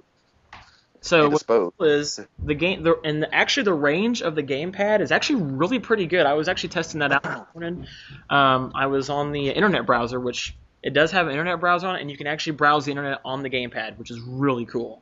So 1.02 1.30
what 1.30 1.74
is 1.88 2.20
the 2.44 2.54
game 2.54 2.84
the 2.84 3.00
and 3.04 3.24
the, 3.24 3.34
actually 3.34 3.64
the 3.64 3.74
range 3.74 4.22
of 4.22 4.36
the 4.36 4.44
gamepad 4.44 5.02
is 5.02 5.12
actually 5.12 5.44
really 5.44 5.80
pretty 5.80 6.08
good. 6.08 6.26
I 6.26 6.34
was 6.34 6.48
actually 6.48 6.70
testing 6.70 7.00
that 7.00 7.12
out 7.12 7.24
this 7.24 7.46
morning. 7.56 7.88
Um, 8.30 8.72
I 8.76 8.88
was 8.88 9.10
on 9.10 9.32
the 9.32 9.50
internet 9.50 9.86
browser, 9.86 10.20
which 10.20 10.56
it 10.84 10.94
does 10.94 11.12
have 11.12 11.28
an 11.28 11.32
internet 11.32 11.60
browser 11.60 11.88
on 11.88 11.96
it, 11.96 12.02
and 12.02 12.12
you 12.12 12.18
can 12.18 12.28
actually 12.28 12.54
browse 12.54 12.86
the 12.86 12.92
internet 12.92 13.20
on 13.26 13.44
the 13.44 13.50
gamepad, 13.50 13.98
which 13.98 14.12
is 14.12 14.20
really 14.20 14.66
cool. 14.66 15.02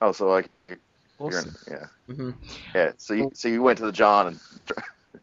Oh, 0.00 0.12
so 0.12 0.28
like 0.28 0.48
Awesome. 1.18 1.56
in, 1.66 1.72
yeah, 1.72 2.14
hmm 2.14 2.30
yeah. 2.74 2.92
So 2.96 3.14
you 3.14 3.30
so 3.34 3.48
you 3.48 3.62
went 3.62 3.78
to 3.78 3.86
the 3.86 3.92
John 3.92 4.28
and 4.28 4.40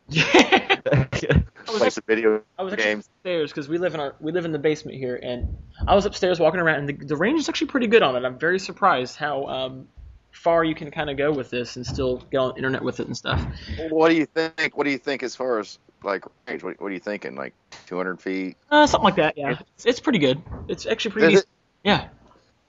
Yeah. 0.10 1.42
I 1.68 1.72
was 1.72 1.82
actually, 1.82 1.90
some 1.90 2.04
video 2.08 2.42
I 2.60 2.64
was 2.64 2.76
games. 2.76 3.08
upstairs 3.08 3.52
because 3.52 3.68
we 3.68 3.78
live 3.78 3.96
in 3.96 4.00
our 4.00 4.16
we 4.20 4.32
live 4.32 4.46
in 4.46 4.52
the 4.52 4.60
basement 4.60 4.98
here, 4.98 5.20
and 5.22 5.58
I 5.88 5.96
was 5.96 6.06
upstairs 6.06 6.40
walking 6.40 6.60
around, 6.60 6.80
and 6.80 6.90
the, 6.90 7.06
the 7.06 7.16
range 7.16 7.40
is 7.40 7.50
actually 7.50 7.68
pretty 7.68 7.88
good 7.88 8.04
on 8.04 8.16
it. 8.16 8.24
I'm 8.24 8.38
very 8.38 8.60
surprised 8.60 9.16
how 9.16 9.46
um, 9.48 9.88
far 10.32 10.64
you 10.64 10.76
can 10.76 10.92
kind 10.92 11.10
of 11.10 11.18
go 11.18 11.32
with 11.32 11.50
this 11.50 11.76
and 11.76 11.86
still 11.86 12.18
get 12.32 12.38
on 12.38 12.50
the 12.50 12.56
internet 12.58 12.84
with 12.84 13.00
it 13.00 13.08
and 13.08 13.18
stuff. 13.18 13.44
What 13.90 14.10
do 14.10 14.16
you 14.16 14.28
think? 14.28 14.78
What 14.78 14.84
do 14.84 14.92
you 14.92 14.98
think 15.00 15.24
as 15.24 15.36
far 15.36 15.60
as 15.60 15.80
like 16.04 16.24
range? 16.48 16.64
What, 16.64 16.80
what 16.80 16.92
are 16.92 16.94
you 16.94 17.00
thinking? 17.00 17.36
Like 17.36 17.56
200 17.88 18.22
feet? 18.22 18.58
Uh, 18.70 18.86
something 18.86 19.06
like 19.06 19.16
that. 19.16 19.38
Yeah, 19.38 19.58
it's, 19.76 19.86
it's 19.86 20.00
pretty 20.00 20.20
good. 20.20 20.42
It's 20.68 20.86
actually 20.86 21.12
pretty. 21.12 21.34
Does 21.34 21.42
decent. 21.42 21.50
it 21.84 21.90
Yeah. 21.90 22.10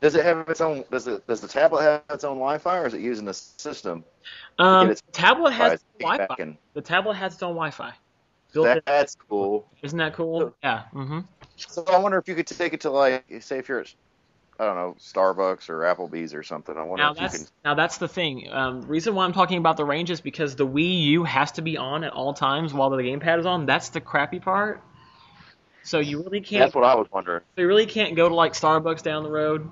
Does 0.00 0.14
it 0.14 0.24
have 0.24 0.48
its 0.48 0.60
own? 0.60 0.84
Does 0.90 1.06
it 1.06 1.26
does 1.26 1.40
the 1.40 1.48
tablet 1.48 1.82
have 1.82 2.02
its 2.10 2.24
own 2.24 2.36
Wi-Fi, 2.36 2.78
or 2.78 2.86
is 2.86 2.94
it 2.94 3.00
using 3.00 3.24
the 3.24 3.34
system? 3.34 4.04
Um, 4.58 4.90
its- 4.90 5.00
the 5.02 5.12
tablet 5.12 5.52
has 5.52 5.72
Its 5.74 5.84
Wi-Fi. 6.00 6.34
and- 6.38 6.56
The 6.74 6.82
tablet 6.82 7.14
has 7.14 7.34
its 7.34 7.42
own 7.42 7.54
Wi-Fi. 7.54 7.92
Built 8.52 8.66
in. 8.68 8.80
That's 8.86 9.16
cool. 9.28 9.66
Isn't 9.82 9.98
that 9.98 10.14
cool? 10.14 10.54
Yeah. 10.62 10.84
Mm-hmm. 10.94 11.20
So 11.56 11.84
I 11.88 11.98
wonder 11.98 12.18
if 12.18 12.28
you 12.28 12.34
could 12.34 12.46
take 12.46 12.72
it 12.74 12.80
to 12.82 12.90
like, 12.90 13.24
say, 13.40 13.58
if 13.58 13.68
you're 13.68 13.80
at, 13.80 13.94
I 14.58 14.64
don't 14.64 14.76
know, 14.76 14.96
Starbucks 14.98 15.68
or 15.68 15.80
Applebee's 15.80 16.32
or 16.32 16.42
something. 16.42 16.74
I 16.76 16.82
wonder 16.82 17.02
Now 17.02 17.10
if 17.12 17.16
you 17.16 17.22
that's 17.22 17.38
can. 17.38 17.46
now 17.64 17.74
that's 17.74 17.98
the 17.98 18.08
thing. 18.08 18.48
Um, 18.50 18.82
reason 18.82 19.14
why 19.14 19.24
I'm 19.24 19.32
talking 19.34 19.58
about 19.58 19.76
the 19.76 19.84
range 19.84 20.10
is 20.10 20.20
because 20.20 20.56
the 20.56 20.66
Wii 20.66 21.02
U 21.08 21.24
has 21.24 21.52
to 21.52 21.62
be 21.62 21.76
on 21.76 22.04
at 22.04 22.12
all 22.12 22.32
times 22.34 22.72
while 22.72 22.88
the 22.90 22.96
gamepad 22.98 23.38
is 23.38 23.46
on. 23.46 23.66
That's 23.66 23.90
the 23.90 24.00
crappy 24.00 24.40
part. 24.40 24.80
So 25.82 25.98
you 25.98 26.22
really 26.22 26.40
can't. 26.40 26.62
That's 26.62 26.74
what 26.74 26.84
I 26.84 26.94
was 26.94 27.06
wondering. 27.12 27.42
So 27.56 27.62
you 27.62 27.68
really 27.68 27.86
can't 27.86 28.16
go 28.16 28.28
to 28.28 28.34
like 28.34 28.54
Starbucks 28.54 29.02
down 29.02 29.22
the 29.22 29.30
road. 29.30 29.70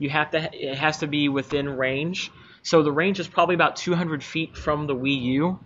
You 0.00 0.08
have 0.10 0.30
to. 0.30 0.50
It 0.52 0.78
has 0.78 0.98
to 0.98 1.06
be 1.06 1.28
within 1.28 1.68
range. 1.68 2.32
So 2.62 2.82
the 2.82 2.90
range 2.90 3.20
is 3.20 3.28
probably 3.28 3.54
about 3.54 3.76
200 3.76 4.24
feet 4.24 4.56
from 4.56 4.86
the 4.86 4.94
Wii 4.94 5.22
U 5.22 5.60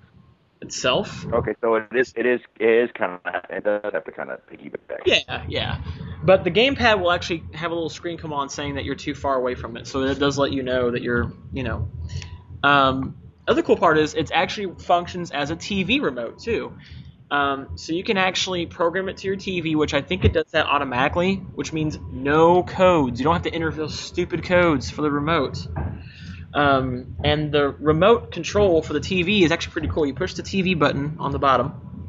itself. 0.60 1.24
Okay, 1.32 1.54
so 1.60 1.76
it 1.76 1.86
is. 1.94 2.12
It 2.16 2.26
is. 2.26 2.40
It 2.58 2.68
is 2.68 2.90
kind 2.94 3.20
of. 3.24 3.44
It 3.48 3.64
does 3.64 3.92
have 3.92 4.04
to 4.04 4.10
kind 4.10 4.30
of 4.30 4.40
piggyback. 4.48 5.02
Yeah, 5.06 5.44
yeah. 5.48 5.80
But 6.24 6.42
the 6.42 6.50
gamepad 6.50 7.00
will 7.00 7.12
actually 7.12 7.44
have 7.54 7.70
a 7.70 7.74
little 7.74 7.88
screen 7.88 8.18
come 8.18 8.32
on 8.32 8.48
saying 8.48 8.74
that 8.74 8.84
you're 8.84 8.96
too 8.96 9.14
far 9.14 9.36
away 9.36 9.54
from 9.54 9.76
it, 9.76 9.86
so 9.86 10.02
it 10.02 10.18
does 10.18 10.36
let 10.36 10.52
you 10.52 10.64
know 10.64 10.90
that 10.90 11.02
you're, 11.02 11.32
you 11.52 11.62
know. 11.62 11.88
Um, 12.64 13.16
other 13.46 13.62
cool 13.62 13.76
part 13.76 13.98
is 13.98 14.14
it 14.14 14.32
actually 14.32 14.74
functions 14.82 15.30
as 15.30 15.50
a 15.50 15.56
TV 15.56 16.02
remote 16.02 16.40
too. 16.40 16.76
Um, 17.30 17.70
so 17.76 17.92
you 17.92 18.04
can 18.04 18.16
actually 18.16 18.66
program 18.66 19.08
it 19.08 19.16
to 19.18 19.26
your 19.26 19.36
TV, 19.36 19.74
which 19.76 19.94
I 19.94 20.02
think 20.02 20.24
it 20.24 20.32
does 20.32 20.50
that 20.52 20.66
automatically, 20.66 21.36
which 21.36 21.72
means 21.72 21.98
no 22.12 22.62
codes. 22.62 23.18
You 23.18 23.24
don't 23.24 23.32
have 23.34 23.42
to 23.42 23.52
enter 23.54 23.70
those 23.72 23.98
stupid 23.98 24.44
codes 24.44 24.90
for 24.90 25.02
the 25.02 25.10
remote. 25.10 25.66
Um, 26.52 27.16
and 27.24 27.50
the 27.50 27.70
remote 27.70 28.30
control 28.30 28.82
for 28.82 28.92
the 28.92 29.00
TV 29.00 29.42
is 29.42 29.50
actually 29.50 29.72
pretty 29.72 29.88
cool. 29.88 30.06
You 30.06 30.14
push 30.14 30.34
the 30.34 30.42
TV 30.42 30.78
button 30.78 31.16
on 31.18 31.32
the 31.32 31.38
bottom, 31.40 32.06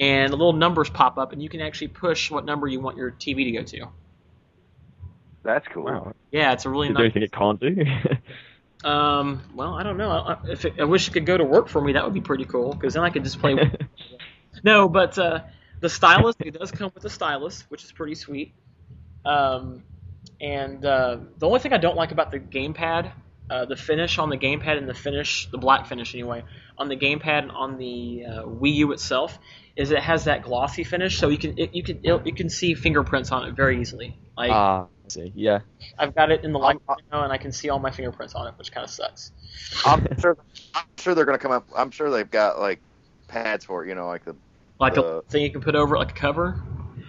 and 0.00 0.32
the 0.32 0.36
little 0.36 0.54
numbers 0.54 0.88
pop 0.88 1.18
up, 1.18 1.32
and 1.32 1.42
you 1.42 1.50
can 1.50 1.60
actually 1.60 1.88
push 1.88 2.30
what 2.30 2.44
number 2.46 2.66
you 2.66 2.80
want 2.80 2.96
your 2.96 3.10
TV 3.10 3.44
to 3.44 3.52
go 3.52 3.62
to. 3.64 3.88
That's 5.44 5.66
cool. 5.68 5.84
Wow. 5.84 6.12
Yeah, 6.30 6.52
it's 6.52 6.64
a 6.64 6.70
really 6.70 6.88
Is 6.88 6.94
there 6.96 7.04
nice. 7.04 7.12
anything 7.16 7.22
it 7.24 7.32
can't 7.32 7.60
do? 7.60 7.76
Um, 8.84 9.42
well, 9.54 9.74
I 9.74 9.84
don't 9.84 9.96
know. 9.96 10.10
I, 10.10 10.32
I- 10.32 10.50
if 10.50 10.64
it, 10.64 10.80
I 10.80 10.84
wish 10.84 11.06
it 11.06 11.12
could 11.12 11.24
go 11.24 11.36
to 11.36 11.44
work 11.44 11.68
for 11.68 11.80
me, 11.80 11.92
that 11.92 12.04
would 12.04 12.14
be 12.14 12.20
pretty 12.20 12.44
cool 12.44 12.72
because 12.72 12.94
then 12.94 13.04
I 13.04 13.10
could 13.10 13.22
just 13.22 13.38
play. 13.38 13.54
no, 14.62 14.88
but 14.88 15.18
uh, 15.18 15.40
the 15.80 15.88
stylus 15.88 16.36
it 16.40 16.58
does 16.58 16.70
come 16.70 16.90
with 16.94 17.04
a 17.04 17.10
stylus, 17.10 17.64
which 17.68 17.84
is 17.84 17.92
pretty 17.92 18.14
sweet. 18.14 18.54
Um, 19.24 19.84
and 20.40 20.84
uh, 20.84 21.18
the 21.38 21.46
only 21.46 21.60
thing 21.60 21.72
I 21.72 21.78
don't 21.78 21.96
like 21.96 22.12
about 22.12 22.30
the 22.30 22.40
gamepad, 22.40 23.12
uh, 23.50 23.64
the 23.64 23.76
finish 23.76 24.18
on 24.18 24.28
the 24.30 24.36
gamepad 24.36 24.78
and 24.78 24.88
the 24.88 24.94
finish, 24.94 25.48
the 25.50 25.58
black 25.58 25.86
finish 25.86 26.14
anyway, 26.14 26.44
on 26.78 26.88
the 26.88 26.96
gamepad 26.96 27.42
and 27.44 27.50
on 27.52 27.78
the 27.78 28.24
uh, 28.26 28.42
Wii 28.44 28.74
U 28.76 28.92
itself, 28.92 29.38
is 29.76 29.90
it 29.90 30.00
has 30.00 30.24
that 30.24 30.42
glossy 30.42 30.84
finish, 30.84 31.18
so 31.18 31.28
you 31.28 31.38
can 31.38 31.58
it, 31.58 31.74
you 31.74 31.82
can 31.82 32.00
it, 32.02 32.26
you 32.26 32.34
can 32.34 32.50
see 32.50 32.74
fingerprints 32.74 33.30
on 33.32 33.48
it 33.48 33.54
very 33.54 33.80
easily. 33.80 34.16
Like 34.36 34.50
Ah, 34.50 34.84
I 34.84 35.08
see. 35.08 35.32
Yeah. 35.34 35.60
I've 35.98 36.14
got 36.14 36.30
it 36.30 36.44
in 36.44 36.52
the 36.52 36.58
light 36.58 36.78
I'm- 36.88 36.98
now, 37.10 37.24
and 37.24 37.32
I 37.32 37.38
can 37.38 37.52
see 37.52 37.70
all 37.70 37.78
my 37.78 37.90
fingerprints 37.90 38.34
on 38.34 38.48
it, 38.48 38.54
which 38.58 38.72
kind 38.72 38.84
of 38.84 38.90
sucks. 38.90 39.32
I'm 39.86 40.06
sure. 40.20 40.36
I'm 40.74 40.84
sure 40.98 41.14
they're 41.14 41.24
gonna 41.24 41.38
come 41.38 41.52
up. 41.52 41.68
I'm 41.76 41.90
sure 41.90 42.10
they've 42.10 42.30
got 42.30 42.58
like 42.58 42.80
pads 43.28 43.64
for 43.64 43.84
it. 43.84 43.88
You 43.88 43.94
know, 43.94 44.06
like 44.06 44.24
the 44.24 44.34
Like 44.78 44.96
a 44.96 45.02
Uh, 45.02 45.20
thing 45.30 45.42
you 45.42 45.50
can 45.50 45.60
put 45.60 45.74
over 45.74 45.96
like 45.96 46.10
a 46.10 46.14
cover. 46.14 46.60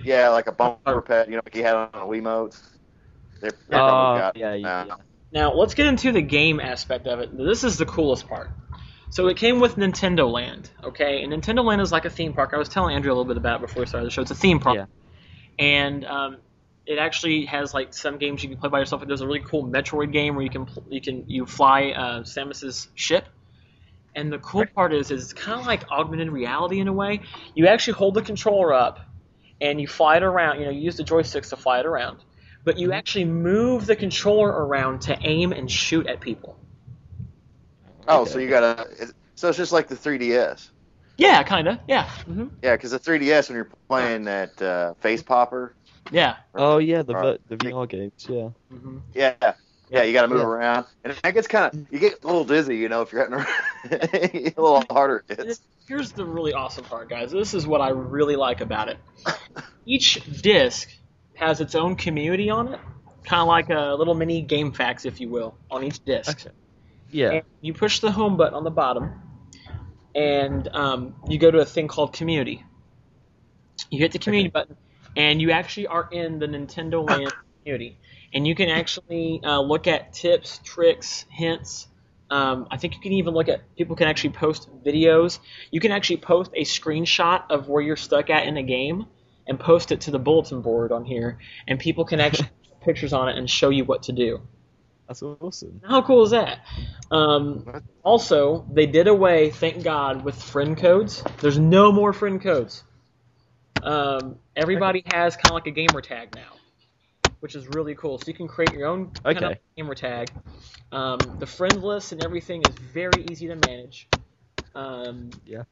yeah, 0.04 0.30
like 0.30 0.48
a 0.48 0.52
bumper 0.52 1.02
pad. 1.02 1.28
You 1.28 1.36
know, 1.36 1.42
like 1.46 1.56
you 1.56 1.64
had 1.64 1.76
on 1.76 1.90
a 1.94 2.06
Wiimote. 2.06 2.60
They're, 3.42 3.52
they're 3.70 3.82
probably 3.82 4.08
got 4.08 4.36
yeah, 4.38 4.54
yeah, 4.54 4.86
now. 4.88 4.98
Now 5.32 5.54
let's 5.54 5.74
get 5.74 5.88
into 5.88 6.12
the 6.12 6.22
game 6.22 6.60
aspect 6.60 7.08
of 7.08 7.20
it. 7.20 7.36
This 7.36 7.64
is 7.64 7.78
the 7.78 7.86
coolest 7.86 8.28
part. 8.28 8.52
So 9.10 9.28
it 9.28 9.38
came 9.38 9.60
with 9.60 9.76
Nintendo 9.76 10.32
Land, 10.32 10.70
okay? 10.84 11.24
And 11.24 11.34
Nintendo 11.34 11.64
Land 11.64 11.82
is 11.82 11.92
like 11.92 12.06
a 12.06 12.10
theme 12.10 12.34
park. 12.34 12.52
I 12.54 12.58
was 12.58 12.70
telling 12.70 12.96
Andrew 12.96 13.12
a 13.12 13.14
little 13.16 13.26
bit 13.26 13.38
about 13.38 13.62
it 13.62 13.68
before 13.68 13.82
we 13.82 13.86
started 13.88 14.08
the 14.08 14.12
show. 14.12 14.22
It's 14.22 14.32
a 14.32 14.36
theme 14.36 14.60
park, 14.60 14.76
Yeah. 14.78 14.86
and 15.60 16.06
um, 16.06 16.38
it 16.86 16.98
actually 17.00 17.46
has 17.46 17.74
like 17.74 17.94
some 17.94 18.18
games 18.18 18.44
you 18.44 18.50
can 18.50 18.58
play 18.60 18.70
by 18.70 18.80
yourself. 18.80 19.04
There's 19.08 19.22
a 19.22 19.28
really 19.28 19.42
cool 19.42 19.66
Metroid 19.66 20.12
game 20.12 20.36
where 20.36 20.44
you 20.44 20.50
can 20.50 20.66
pl- 20.66 20.86
you 20.90 21.02
can 21.02 21.30
you 21.30 21.46
fly 21.46 21.92
uh, 21.92 22.24
Samus's 22.24 22.90
ship. 22.96 23.28
And 24.16 24.32
the 24.32 24.40
cool 24.40 24.66
part 24.76 24.94
is, 24.94 25.12
is 25.12 25.24
it's 25.24 25.34
kind 25.34 25.60
of 25.60 25.66
like 25.66 25.90
augmented 25.92 26.30
reality 26.32 26.80
in 26.80 26.88
a 26.88 26.94
way. 26.94 27.22
You 27.56 27.68
actually 27.68 27.94
hold 27.94 28.14
the 28.14 28.22
controller 28.22 28.74
up, 28.74 29.00
and 29.62 29.82
you 29.82 29.88
fly 29.88 30.18
it 30.18 30.24
around. 30.24 30.60
You 30.60 30.66
know, 30.66 30.72
you 30.72 30.82
use 30.82 30.98
the 30.98 31.04
joysticks 31.04 31.50
to 31.50 31.58
fly 31.58 31.80
it 31.80 31.86
around, 31.86 32.20
but 32.64 32.78
you 32.78 32.94
actually 32.94 33.26
move 33.26 33.86
the 33.86 33.96
controller 33.96 34.50
around 34.50 35.02
to 35.02 35.18
aim 35.22 35.52
and 35.52 35.70
shoot 35.70 36.08
at 36.08 36.22
people. 36.22 36.58
Oh, 38.08 38.26
so 38.26 38.40
you 38.40 38.50
gotta. 38.50 38.88
So 39.36 39.50
it's 39.50 39.58
just 39.58 39.72
like 39.72 39.88
the 39.88 39.96
3DS. 39.96 40.70
Yeah, 41.18 41.42
kind 41.44 41.68
of. 41.68 41.80
Yeah. 41.88 42.08
hmm 42.26 42.48
Yeah, 42.62 42.76
because 42.76 42.92
the 42.92 43.00
3DS 43.00 43.50
when 43.50 43.56
you're 43.56 43.70
playing 43.90 44.26
that 44.26 44.62
uh, 44.62 44.94
Face 44.96 45.24
Popper. 45.24 45.76
Yeah. 46.12 46.36
Oh 46.54 46.78
yeah, 46.78 47.02
the 47.04 47.14
Right. 47.14 47.40
ver- 47.50 47.58
the 47.58 47.58
VR 47.58 47.86
games. 47.88 48.14
Yeah. 48.28 48.50
hmm 48.70 48.98
Yeah. 49.14 49.54
Yeah, 49.94 50.04
you 50.04 50.14
got 50.14 50.24
to 50.24 50.28
move 50.28 50.40
Yeah. 50.40 50.46
around, 50.46 50.86
and 51.04 51.14
that 51.24 51.34
gets 51.36 51.48
kind 51.48 51.72
of 51.72 51.88
you 51.92 52.00
get 52.00 52.24
a 52.24 52.28
little 52.28 52.46
dizzy, 52.46 52.78
you 52.78 52.90
know, 52.90 53.02
if 53.04 53.12
you're 53.12 53.22
hitting 53.22 53.36
around. 53.36 53.48
a 54.58 54.62
little 54.62 54.84
harder 54.90 55.24
it 55.30 55.38
gets. 55.38 55.62
Here's 55.88 56.12
the 56.14 56.26
really 56.26 56.54
awesome 56.54 56.86
part, 56.86 57.10
guys. 57.10 57.32
This 57.32 57.54
is 57.54 57.68
what 57.68 57.80
I 57.80 57.90
really 57.90 58.36
like 58.36 58.62
about 58.62 58.90
it. 58.90 58.98
Each 59.86 60.16
disc 60.42 60.90
has 61.36 61.62
its 61.62 61.76
own 61.76 61.96
community 61.96 62.50
on 62.50 62.74
it, 62.74 62.80
kind 63.24 63.42
of 63.42 63.48
like 63.48 63.70
a 63.70 63.94
little 63.96 64.16
mini 64.16 64.44
GameFAQs, 64.46 65.06
if 65.06 65.20
you 65.20 65.30
will, 65.30 65.58
on 65.70 65.84
each 65.84 66.04
disc. 66.04 66.48
Okay. 66.48 66.56
Yeah. 67.12 67.30
And 67.32 67.44
you 67.62 67.74
push 67.74 68.00
the 68.00 68.12
home 68.12 68.38
button 68.38 68.56
on 68.56 68.64
the 68.64 68.72
bottom, 68.72 69.12
and 70.16 70.68
um, 70.70 71.16
you 71.28 71.38
go 71.38 71.52
to 71.52 71.60
a 71.60 71.66
thing 71.66 71.88
called 71.88 72.14
Community. 72.14 72.64
You 73.92 74.00
hit 74.00 74.12
the 74.12 74.20
Community 74.20 74.50
button, 74.50 74.76
and 75.16 75.40
you 75.42 75.52
actually 75.52 75.88
are 75.88 76.10
in 76.12 76.40
the 76.40 76.48
Nintendo 76.48 77.08
Land 77.08 77.32
community, 77.64 78.00
and 78.34 78.48
you 78.48 78.56
can 78.56 78.70
actually 78.70 79.42
uh, 79.44 79.60
look 79.60 79.88
at 79.88 80.14
tips, 80.14 80.60
tricks, 80.64 81.26
hints. 81.30 81.88
Um, 82.30 82.68
I 82.72 82.78
think 82.78 82.96
you 82.96 83.02
can 83.02 83.14
even 83.14 83.34
look 83.34 83.50
at 83.50 83.76
people 83.76 83.96
can 83.96 84.08
actually 84.08 84.32
post 84.32 84.70
videos. 84.84 85.40
You 85.72 85.80
can 85.80 85.92
actually 85.92 86.18
post 86.18 86.52
a 86.56 86.64
screenshot 86.64 87.44
of 87.50 87.68
where 87.68 87.82
you're 87.82 87.96
stuck 87.96 88.30
at 88.30 88.48
in 88.48 88.58
a 88.58 88.64
game, 88.64 89.06
and 89.48 89.60
post 89.60 89.92
it 89.92 90.02
to 90.02 90.12
the 90.12 90.20
bulletin 90.20 90.62
board 90.62 90.92
on 90.92 91.06
here, 91.06 91.38
and 91.68 91.80
people 91.80 92.06
can 92.06 92.20
actually 92.20 92.50
put 92.70 92.82
pictures 92.82 93.14
on 93.14 93.30
it 93.30 93.38
and 93.38 93.50
show 93.50 93.70
you 93.70 93.84
what 93.86 94.04
to 94.04 94.12
do. 94.12 94.42
That's 95.08 95.22
awesome. 95.22 95.82
How 95.86 96.02
cool 96.02 96.24
is 96.24 96.32
that? 96.32 96.66
Um, 97.12 97.84
also, 98.04 98.66
they 98.72 98.86
did 98.86 99.08
away, 99.08 99.50
thank 99.52 99.84
God, 99.84 100.24
with 100.24 100.42
friend 100.42 100.78
codes. 100.78 101.24
There's 101.40 101.60
no 101.60 101.92
more 101.92 102.14
friend 102.14 102.42
codes. 102.42 102.84
Um, 103.82 104.38
everybody 104.56 105.04
has 105.14 105.36
kind 105.36 105.48
of 105.48 105.54
like 105.56 105.68
a 105.68 105.72
gamer 105.72 106.00
tag 106.00 106.34
now, 106.36 106.54
which 107.44 107.56
is 107.56 107.68
really 107.68 107.94
cool. 107.94 108.18
So 108.18 108.32
you 108.32 108.34
can 108.34 108.48
create 108.48 108.72
your 108.72 108.88
own 108.88 109.12
kind 109.26 109.44
of 109.44 109.58
gamer 109.76 109.96
tag. 109.96 110.32
Um, 110.94 111.40
the 111.40 111.46
friend 111.46 111.84
list 111.84 112.14
and 112.14 112.22
everything 112.22 112.64
is 112.64 112.74
very 112.74 113.22
easy 113.30 113.48
to 113.50 113.56
manage. 113.58 114.08
Um, 114.74 115.42
Yeah. 115.44 115.64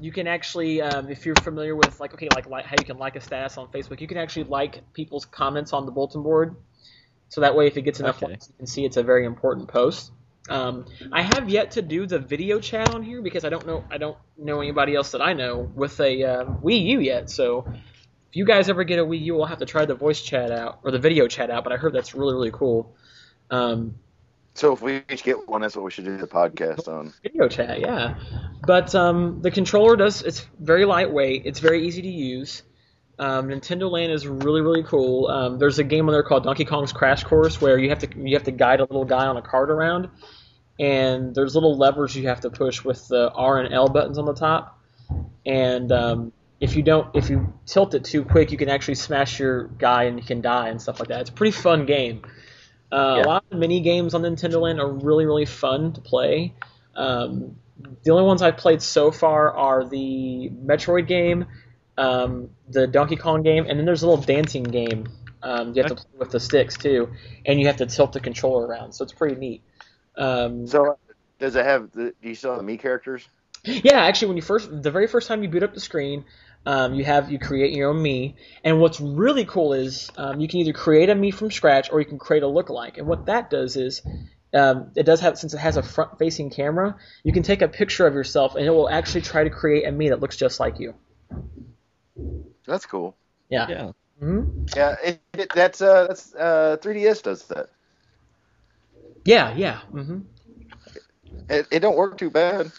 You 0.00 0.10
can 0.10 0.26
actually, 0.26 0.82
um, 0.82 1.08
if 1.08 1.24
you're 1.24 1.36
familiar 1.36 1.76
with 1.76 2.00
like, 2.00 2.14
okay, 2.14 2.30
like, 2.30 2.48
like 2.48 2.66
how 2.66 2.76
you 2.76 2.84
can 2.84 2.98
like 2.98 3.14
a 3.14 3.20
status 3.20 3.56
on 3.58 3.68
Facebook, 3.68 4.00
you 4.00 4.08
can 4.08 4.18
actually 4.18 4.46
like 4.46 4.92
people's 4.92 5.24
comments 5.24 5.72
on 5.72 5.86
the 5.86 5.92
bulletin 5.92 6.24
board. 6.24 6.56
So 7.28 7.42
that 7.42 7.54
way, 7.54 7.68
if 7.68 7.76
it 7.76 7.82
gets 7.82 8.00
enough 8.00 8.16
Okay. 8.16 8.32
likes, 8.32 8.48
you 8.48 8.54
can 8.56 8.66
see 8.66 8.84
it's 8.84 8.96
a 8.96 9.04
very 9.04 9.24
important 9.24 9.68
post. 9.68 10.10
Um, 10.48 10.84
I 11.12 11.22
have 11.22 11.48
yet 11.48 11.70
to 11.72 11.82
do 11.82 12.06
the 12.06 12.18
video 12.18 12.58
chat 12.58 12.88
on 12.88 13.04
here 13.04 13.22
because 13.22 13.44
I 13.44 13.50
don't 13.50 13.66
know 13.66 13.84
I 13.90 13.98
don't 13.98 14.18
know 14.36 14.60
anybody 14.60 14.96
else 14.96 15.12
that 15.12 15.22
I 15.22 15.32
know 15.32 15.58
with 15.60 16.00
a 16.00 16.24
uh, 16.24 16.44
Wii 16.44 16.84
U 16.86 17.00
yet. 17.00 17.30
So 17.30 17.72
if 18.34 18.38
you 18.38 18.44
guys 18.44 18.68
ever 18.68 18.82
get 18.82 18.98
a 18.98 19.04
Wii 19.04 19.20
U, 19.26 19.36
we'll 19.36 19.46
have 19.46 19.58
to 19.60 19.64
try 19.64 19.84
the 19.84 19.94
voice 19.94 20.20
chat 20.20 20.50
out 20.50 20.80
or 20.82 20.90
the 20.90 20.98
video 20.98 21.28
chat 21.28 21.50
out. 21.50 21.62
But 21.62 21.72
I 21.72 21.76
heard 21.76 21.92
that's 21.92 22.16
really 22.16 22.34
really 22.34 22.50
cool. 22.50 22.92
Um, 23.48 23.94
So 24.54 24.72
if 24.72 24.82
we 24.82 25.02
each 25.08 25.22
get 25.22 25.48
one, 25.48 25.60
that's 25.60 25.76
what 25.76 25.84
we 25.84 25.92
should 25.92 26.04
do 26.04 26.16
the 26.16 26.26
podcast 26.26 26.88
on. 26.88 27.12
video 27.22 27.46
chat, 27.46 27.78
yeah. 27.78 28.16
But 28.66 28.92
um, 28.96 29.40
the 29.40 29.52
controller 29.52 29.94
does 29.94 30.22
it's 30.22 30.44
very 30.58 30.84
lightweight. 30.84 31.42
It's 31.46 31.60
very 31.60 31.86
easy 31.86 32.02
to 32.02 32.08
use. 32.08 32.64
Um, 33.20 33.50
Nintendo 33.50 33.88
Land 33.88 34.10
is 34.10 34.26
really 34.26 34.62
really 34.62 34.82
cool. 34.82 35.28
Um, 35.28 35.60
there's 35.60 35.78
a 35.78 35.84
game 35.84 36.08
on 36.08 36.12
there 36.12 36.24
called 36.24 36.42
Donkey 36.42 36.64
Kong's 36.64 36.92
Crash 36.92 37.22
Course 37.22 37.60
where 37.60 37.78
you 37.78 37.90
have 37.90 38.00
to 38.00 38.08
you 38.18 38.34
have 38.34 38.46
to 38.46 38.50
guide 38.50 38.80
a 38.80 38.82
little 38.82 39.04
guy 39.04 39.26
on 39.26 39.36
a 39.36 39.42
cart 39.42 39.70
around, 39.70 40.08
and 40.80 41.36
there's 41.36 41.54
little 41.54 41.78
levers 41.78 42.16
you 42.16 42.26
have 42.26 42.40
to 42.40 42.50
push 42.50 42.82
with 42.82 43.06
the 43.06 43.30
R 43.30 43.60
and 43.60 43.72
L 43.72 43.86
buttons 43.86 44.18
on 44.18 44.24
the 44.24 44.34
top. 44.34 44.80
And 45.46 45.92
um, 45.92 46.32
if 46.64 46.76
you 46.76 46.82
don't 46.82 47.14
if 47.14 47.30
you 47.30 47.52
tilt 47.66 47.94
it 47.94 48.04
too 48.04 48.24
quick, 48.24 48.50
you 48.50 48.58
can 48.58 48.68
actually 48.68 48.96
smash 48.96 49.38
your 49.38 49.68
guy 49.68 50.04
and 50.04 50.18
you 50.18 50.24
can 50.24 50.40
die 50.40 50.68
and 50.68 50.80
stuff 50.80 50.98
like 50.98 51.08
that. 51.10 51.20
It's 51.20 51.30
a 51.30 51.32
pretty 51.32 51.52
fun 51.52 51.86
game. 51.86 52.22
Uh, 52.90 53.16
Yeah. 53.18 53.24
A 53.24 53.26
lot 53.26 53.44
of 53.44 53.50
the 53.50 53.56
mini 53.56 53.80
games 53.80 54.14
on 54.14 54.22
Nintendo 54.22 54.60
Land 54.60 54.80
are 54.80 54.90
really 54.90 55.26
really 55.26 55.44
fun 55.46 55.92
to 55.92 56.00
play. 56.00 56.54
Um, 56.96 57.56
the 58.04 58.10
only 58.12 58.24
ones 58.24 58.40
I've 58.40 58.56
played 58.56 58.80
so 58.82 59.10
far 59.10 59.52
are 59.52 59.84
the 59.84 60.50
Metroid 60.64 61.06
game, 61.06 61.46
um, 61.98 62.50
the 62.68 62.86
Donkey 62.86 63.16
Kong 63.16 63.42
game, 63.42 63.66
and 63.68 63.78
then 63.78 63.84
there's 63.84 64.02
a 64.02 64.08
little 64.08 64.24
dancing 64.24 64.62
game. 64.64 65.08
Um, 65.42 65.74
you 65.74 65.82
have 65.82 65.90
to 65.90 65.96
play 65.96 66.18
with 66.18 66.30
the 66.30 66.40
sticks 66.40 66.76
too, 66.78 67.10
and 67.44 67.60
you 67.60 67.66
have 67.66 67.76
to 67.78 67.86
tilt 67.86 68.12
the 68.12 68.20
controller 68.20 68.66
around, 68.66 68.92
so 68.92 69.04
it's 69.04 69.12
pretty 69.12 69.36
neat. 69.36 69.62
Um, 70.16 70.66
So 70.66 70.98
does 71.38 71.56
it 71.56 71.66
have? 71.66 71.90
The, 71.92 72.14
do 72.22 72.28
you 72.28 72.34
still 72.34 72.54
have 72.54 72.64
the 72.64 72.72
Mii 72.72 72.78
characters? 72.80 73.28
yeah, 73.64 74.00
actually, 74.04 74.28
when 74.28 74.36
you 74.36 74.42
first, 74.42 74.70
the 74.82 74.90
very 74.90 75.06
first 75.06 75.26
time 75.28 75.42
you 75.42 75.48
boot 75.48 75.62
up 75.62 75.74
the 75.74 75.80
screen, 75.80 76.24
um, 76.66 76.94
you 76.94 77.04
have 77.04 77.30
you 77.30 77.38
create 77.38 77.72
your 77.72 77.90
own 77.90 78.02
Mii, 78.02 78.34
and 78.62 78.80
what's 78.80 79.00
really 79.00 79.44
cool 79.44 79.72
is 79.72 80.10
um, 80.16 80.40
you 80.40 80.48
can 80.48 80.60
either 80.60 80.72
create 80.72 81.10
a 81.10 81.14
Mii 81.14 81.32
from 81.34 81.50
scratch 81.50 81.90
or 81.92 82.00
you 82.00 82.06
can 82.06 82.18
create 82.18 82.42
a 82.42 82.46
lookalike, 82.46 82.98
and 82.98 83.06
what 83.06 83.26
that 83.26 83.50
does 83.50 83.76
is. 83.76 84.02
Um, 84.56 84.92
it 84.94 85.02
does 85.02 85.18
have 85.22 85.36
since 85.36 85.52
it 85.52 85.58
has 85.58 85.76
a 85.76 85.82
front-facing 85.82 86.50
camera. 86.50 86.94
You 87.24 87.32
can 87.32 87.42
take 87.42 87.60
a 87.60 87.66
picture 87.66 88.06
of 88.06 88.14
yourself, 88.14 88.54
and 88.54 88.64
it 88.64 88.70
will 88.70 88.88
actually 88.88 89.22
try 89.22 89.42
to 89.42 89.50
create 89.50 89.84
a 89.84 89.90
Mii 89.90 90.10
that 90.10 90.20
looks 90.20 90.36
just 90.36 90.60
like 90.60 90.78
you. 90.78 90.94
That's 92.66 92.86
cool. 92.86 93.16
Yeah. 93.48 93.68
Yeah. 93.68 93.90
hmm 94.20 94.64
Yeah, 94.76 94.96
it, 95.02 95.20
it, 95.36 95.52
that's 95.54 95.80
uh, 95.80 96.06
that's 96.06 96.34
uh, 96.34 96.76
3ds 96.80 97.22
does 97.22 97.44
that. 97.46 97.70
Yeah. 99.24 99.54
Yeah. 99.56 99.80
hmm 99.90 100.20
It, 101.48 101.66
it 101.70 101.80
don't 101.80 101.96
work 101.96 102.16
too 102.16 102.30
bad. 102.30 102.70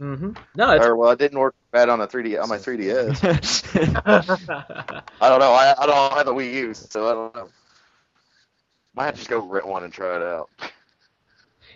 Hmm 0.00 0.30
No, 0.56 0.70
it's 0.72 0.86
Or 0.86 0.96
well, 0.96 1.10
it 1.10 1.18
didn't 1.18 1.38
work 1.38 1.54
bad 1.72 1.90
on 1.90 2.00
a 2.00 2.06
3D 2.06 2.38
on 2.38 2.48
my 2.48 2.56
3ds. 2.56 3.22
I 5.20 5.28
don't 5.28 5.40
know. 5.40 5.52
I, 5.52 5.74
I 5.78 5.86
don't 5.86 6.12
have 6.14 6.26
a 6.28 6.32
Wii 6.32 6.52
U, 6.54 6.74
so 6.74 7.06
I 7.06 7.12
don't 7.12 7.34
know. 7.36 7.48
Might 8.94 9.04
have 9.04 9.14
to 9.14 9.18
just 9.18 9.30
go 9.30 9.40
rent 9.40 9.66
one 9.66 9.84
and 9.84 9.92
try 9.92 10.16
it 10.16 10.22
out. 10.22 10.48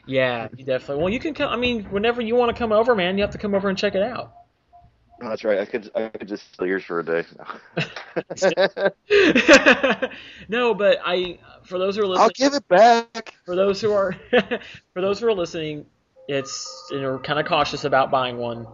yeah, 0.06 0.48
you 0.56 0.64
definitely. 0.64 1.02
Well, 1.02 1.12
you 1.12 1.20
can 1.20 1.34
come. 1.34 1.50
I 1.50 1.56
mean, 1.56 1.84
whenever 1.84 2.22
you 2.22 2.34
want 2.34 2.54
to 2.54 2.58
come 2.58 2.72
over, 2.72 2.94
man, 2.94 3.18
you 3.18 3.22
have 3.22 3.32
to 3.32 3.38
come 3.38 3.54
over 3.54 3.68
and 3.68 3.76
check 3.76 3.94
it 3.94 4.02
out. 4.02 4.34
Oh, 5.22 5.28
that's 5.28 5.44
right. 5.44 5.58
I 5.60 5.64
could 5.64 5.90
I 5.94 6.08
could 6.08 6.28
just 6.28 6.52
steal 6.52 6.66
yours 6.66 6.84
for 6.84 7.00
a 7.00 7.04
day. 7.04 7.24
no, 10.48 10.74
but 10.74 10.98
I, 11.04 11.38
for 11.64 11.78
those 11.78 11.96
who 11.96 12.02
are 12.02 12.06
listening, 12.06 12.24
I'll 12.24 12.30
give 12.30 12.54
it 12.54 12.66
back. 12.68 13.34
for 13.46 13.54
those 13.54 13.80
who 13.80 13.92
are, 13.92 14.12
for 14.92 15.00
those 15.02 15.20
who 15.20 15.28
are 15.28 15.34
listening, 15.34 15.86
it's 16.28 16.88
you 16.90 17.00
know 17.00 17.18
kind 17.18 17.38
of 17.38 17.46
cautious 17.46 17.84
about 17.84 18.10
buying 18.10 18.38
one. 18.38 18.66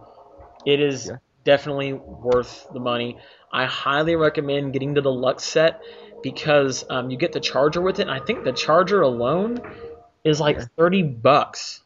It 0.65 0.79
is 0.79 1.07
Yeah. 1.07 1.17
definitely 1.43 1.93
worth 1.93 2.67
the 2.71 2.79
money. 2.79 3.17
I 3.51 3.65
highly 3.65 4.15
recommend 4.15 4.73
getting 4.73 4.93
the 4.93 5.01
deluxe 5.01 5.43
set 5.43 5.81
because 6.23 6.85
um, 6.89 7.09
you 7.09 7.17
get 7.17 7.33
the 7.33 7.39
charger 7.39 7.81
with 7.81 7.99
it. 7.99 8.03
And 8.03 8.11
I 8.11 8.19
think 8.19 8.43
the 8.43 8.53
charger 8.53 9.01
alone 9.01 9.59
is 10.23 10.39
like 10.39 10.57
Yeah. 10.57 10.65
thirty 10.77 11.03
bucks, 11.03 11.81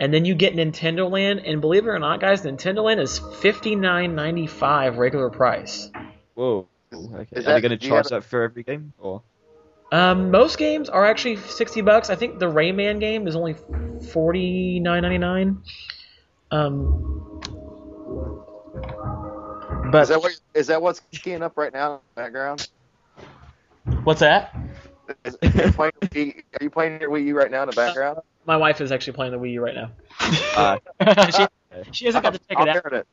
and 0.00 0.12
then 0.12 0.24
you 0.24 0.34
get 0.34 0.54
Nintendo 0.54 1.10
Land. 1.10 1.40
And 1.40 1.60
believe 1.60 1.84
it 1.86 1.90
or 1.90 1.98
not, 1.98 2.20
guys, 2.20 2.42
Nintendo 2.42 2.82
Land 2.84 3.00
is 3.00 3.20
fifty 3.40 3.76
nine 3.76 4.14
ninety 4.14 4.46
five 4.46 4.98
regular 4.98 5.30
price. 5.30 5.90
Whoa. 6.34 6.66
Okay. 6.94 7.26
Is 7.32 7.46
Are 7.46 7.54
they 7.54 7.60
going 7.60 7.70
to 7.70 7.76
charge 7.78 8.04
have 8.04 8.22
that 8.22 8.24
for 8.24 8.42
every 8.42 8.62
game, 8.62 8.92
or? 8.98 9.22
Um, 9.92 10.30
most 10.30 10.56
games 10.56 10.88
are 10.88 11.04
actually 11.04 11.36
sixty 11.36 11.82
bucks. 11.82 12.08
I 12.08 12.14
think 12.16 12.38
the 12.38 12.46
Rayman 12.50 12.98
game 12.98 13.28
is 13.28 13.36
only 13.36 13.54
forty 14.10 14.80
nine 14.80 15.02
ninety 15.02 15.18
nine. 15.18 15.62
Um, 16.50 17.40
but 19.92 20.02
Is 20.02 20.08
that 20.08 20.20
what 20.20 20.40
is 20.54 20.66
that 20.68 20.80
what's 20.80 21.00
keying 21.12 21.42
up 21.42 21.58
right 21.58 21.72
now 21.72 21.92
in 21.94 22.00
the 22.14 22.22
background? 22.22 22.68
what's 24.04 24.20
that? 24.20 24.56
Is, 25.24 25.36
are, 25.42 25.48
you 25.66 25.72
playing, 25.72 26.42
are 26.58 26.62
you 26.62 26.70
playing 26.70 27.00
your 27.00 27.10
Wii 27.10 27.26
U 27.26 27.36
right 27.36 27.50
now 27.50 27.64
in 27.64 27.68
the 27.68 27.76
background? 27.76 28.20
My 28.46 28.56
wife 28.56 28.80
is 28.80 28.90
actually 28.92 29.12
playing 29.12 29.32
the 29.32 29.38
Wii 29.38 29.52
U 29.52 29.60
right 29.62 29.74
now. 29.74 29.90
Uh, 30.56 30.78
she, 31.30 31.46
she 31.92 32.06
hasn't 32.06 32.24
got 32.24 32.32
to 32.32 32.38
check 32.38 32.56
I'm 32.58 32.68
it 32.68 32.76
out, 32.76 32.82
hearing 32.82 33.00
it. 33.00 33.06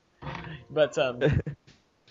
but 0.70 0.98
um, 0.98 1.20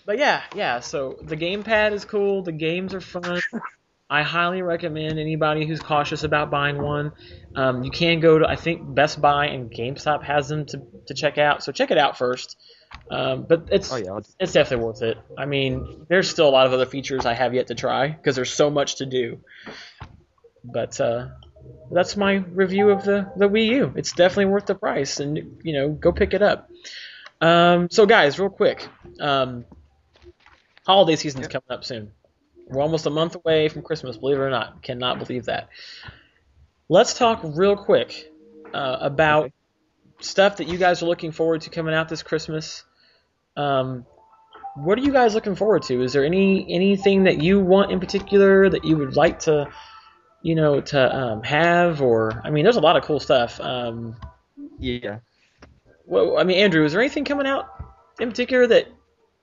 but 0.05 0.19
yeah, 0.19 0.43
yeah. 0.55 0.79
So 0.79 1.17
the 1.23 1.35
gamepad 1.35 1.93
is 1.93 2.05
cool. 2.05 2.43
The 2.43 2.51
games 2.51 2.93
are 2.93 3.01
fun. 3.01 3.41
I 4.09 4.23
highly 4.23 4.63
recommend 4.63 5.19
anybody 5.19 5.67
who's 5.67 5.79
cautious 5.79 6.23
about 6.23 6.49
buying 6.49 6.81
one. 6.81 7.11
Um, 7.55 7.83
you 7.83 7.91
can 7.91 8.19
go 8.19 8.39
to 8.39 8.47
I 8.47 8.55
think 8.55 8.95
Best 8.95 9.21
Buy 9.21 9.47
and 9.47 9.69
GameStop 9.69 10.23
has 10.23 10.47
them 10.47 10.65
to, 10.67 10.81
to 11.07 11.13
check 11.13 11.37
out. 11.37 11.63
So 11.63 11.71
check 11.71 11.91
it 11.91 11.97
out 11.97 12.17
first. 12.17 12.57
Um, 13.11 13.45
but 13.47 13.69
it's 13.71 13.91
oh 13.93 13.97
yeah. 13.97 14.19
It's 14.39 14.51
definitely 14.51 14.85
worth 14.85 15.03
it. 15.03 15.17
I 15.37 15.45
mean, 15.45 16.05
there's 16.09 16.27
still 16.27 16.49
a 16.49 16.51
lot 16.51 16.65
of 16.65 16.73
other 16.73 16.87
features 16.87 17.27
I 17.27 17.33
have 17.33 17.53
yet 17.53 17.67
to 17.67 17.75
try 17.75 18.07
because 18.07 18.35
there's 18.35 18.51
so 18.51 18.71
much 18.71 18.95
to 18.95 19.05
do. 19.05 19.41
But 20.63 20.99
uh, 20.99 21.27
that's 21.91 22.17
my 22.17 22.33
review 22.35 22.89
of 22.89 23.03
the 23.03 23.31
the 23.35 23.47
Wii 23.47 23.65
U. 23.67 23.93
It's 23.95 24.13
definitely 24.13 24.45
worth 24.45 24.65
the 24.65 24.75
price, 24.75 25.19
and 25.19 25.59
you 25.63 25.73
know, 25.73 25.89
go 25.89 26.11
pick 26.11 26.33
it 26.33 26.41
up. 26.41 26.69
Um, 27.41 27.89
so 27.91 28.05
guys, 28.05 28.39
real 28.39 28.49
quick, 28.49 28.87
um, 29.19 29.65
holiday 30.85 31.15
season's 31.15 31.47
coming 31.47 31.69
up 31.69 31.83
soon. 31.83 32.11
We're 32.69 32.81
almost 32.83 33.05
a 33.05 33.09
month 33.09 33.35
away 33.35 33.67
from 33.67 33.81
Christmas. 33.81 34.17
Believe 34.17 34.37
it 34.37 34.41
or 34.41 34.49
not, 34.49 34.83
cannot 34.83 35.17
believe 35.19 35.45
that. 35.45 35.69
Let's 36.87 37.13
talk 37.17 37.41
real 37.43 37.75
quick 37.75 38.31
uh, 38.73 38.97
about 39.01 39.45
Okay. 39.45 39.53
stuff 40.21 40.57
that 40.57 40.67
you 40.67 40.77
guys 40.77 41.01
are 41.01 41.07
looking 41.07 41.31
forward 41.31 41.61
to 41.61 41.69
coming 41.69 41.93
out 41.93 42.09
this 42.09 42.23
Christmas. 42.23 42.83
Um, 43.57 44.05
what 44.75 44.97
are 44.97 45.01
you 45.01 45.11
guys 45.11 45.33
looking 45.33 45.55
forward 45.55 45.83
to? 45.83 46.01
Is 46.03 46.13
there 46.13 46.23
any 46.23 46.65
anything 46.73 47.23
that 47.23 47.41
you 47.41 47.59
want 47.59 47.91
in 47.91 47.99
particular 47.99 48.69
that 48.69 48.85
you 48.85 48.97
would 48.97 49.15
like 49.15 49.39
to, 49.39 49.71
you 50.43 50.55
know, 50.55 50.79
to 50.79 51.15
um, 51.15 51.43
have? 51.43 52.01
Or 52.01 52.41
I 52.43 52.51
mean, 52.51 52.63
there's 52.63 52.77
a 52.77 52.81
lot 52.81 52.95
of 52.95 53.03
cool 53.03 53.19
stuff. 53.19 53.59
Um, 53.59 54.15
Yeah. 54.79 55.19
well, 56.05 56.37
I 56.37 56.43
mean, 56.43 56.57
Andrew, 56.59 56.85
is 56.85 56.93
there 56.93 57.01
anything 57.01 57.25
coming 57.25 57.47
out 57.47 57.65
in 58.19 58.29
particular 58.29 58.67
that 58.67 58.87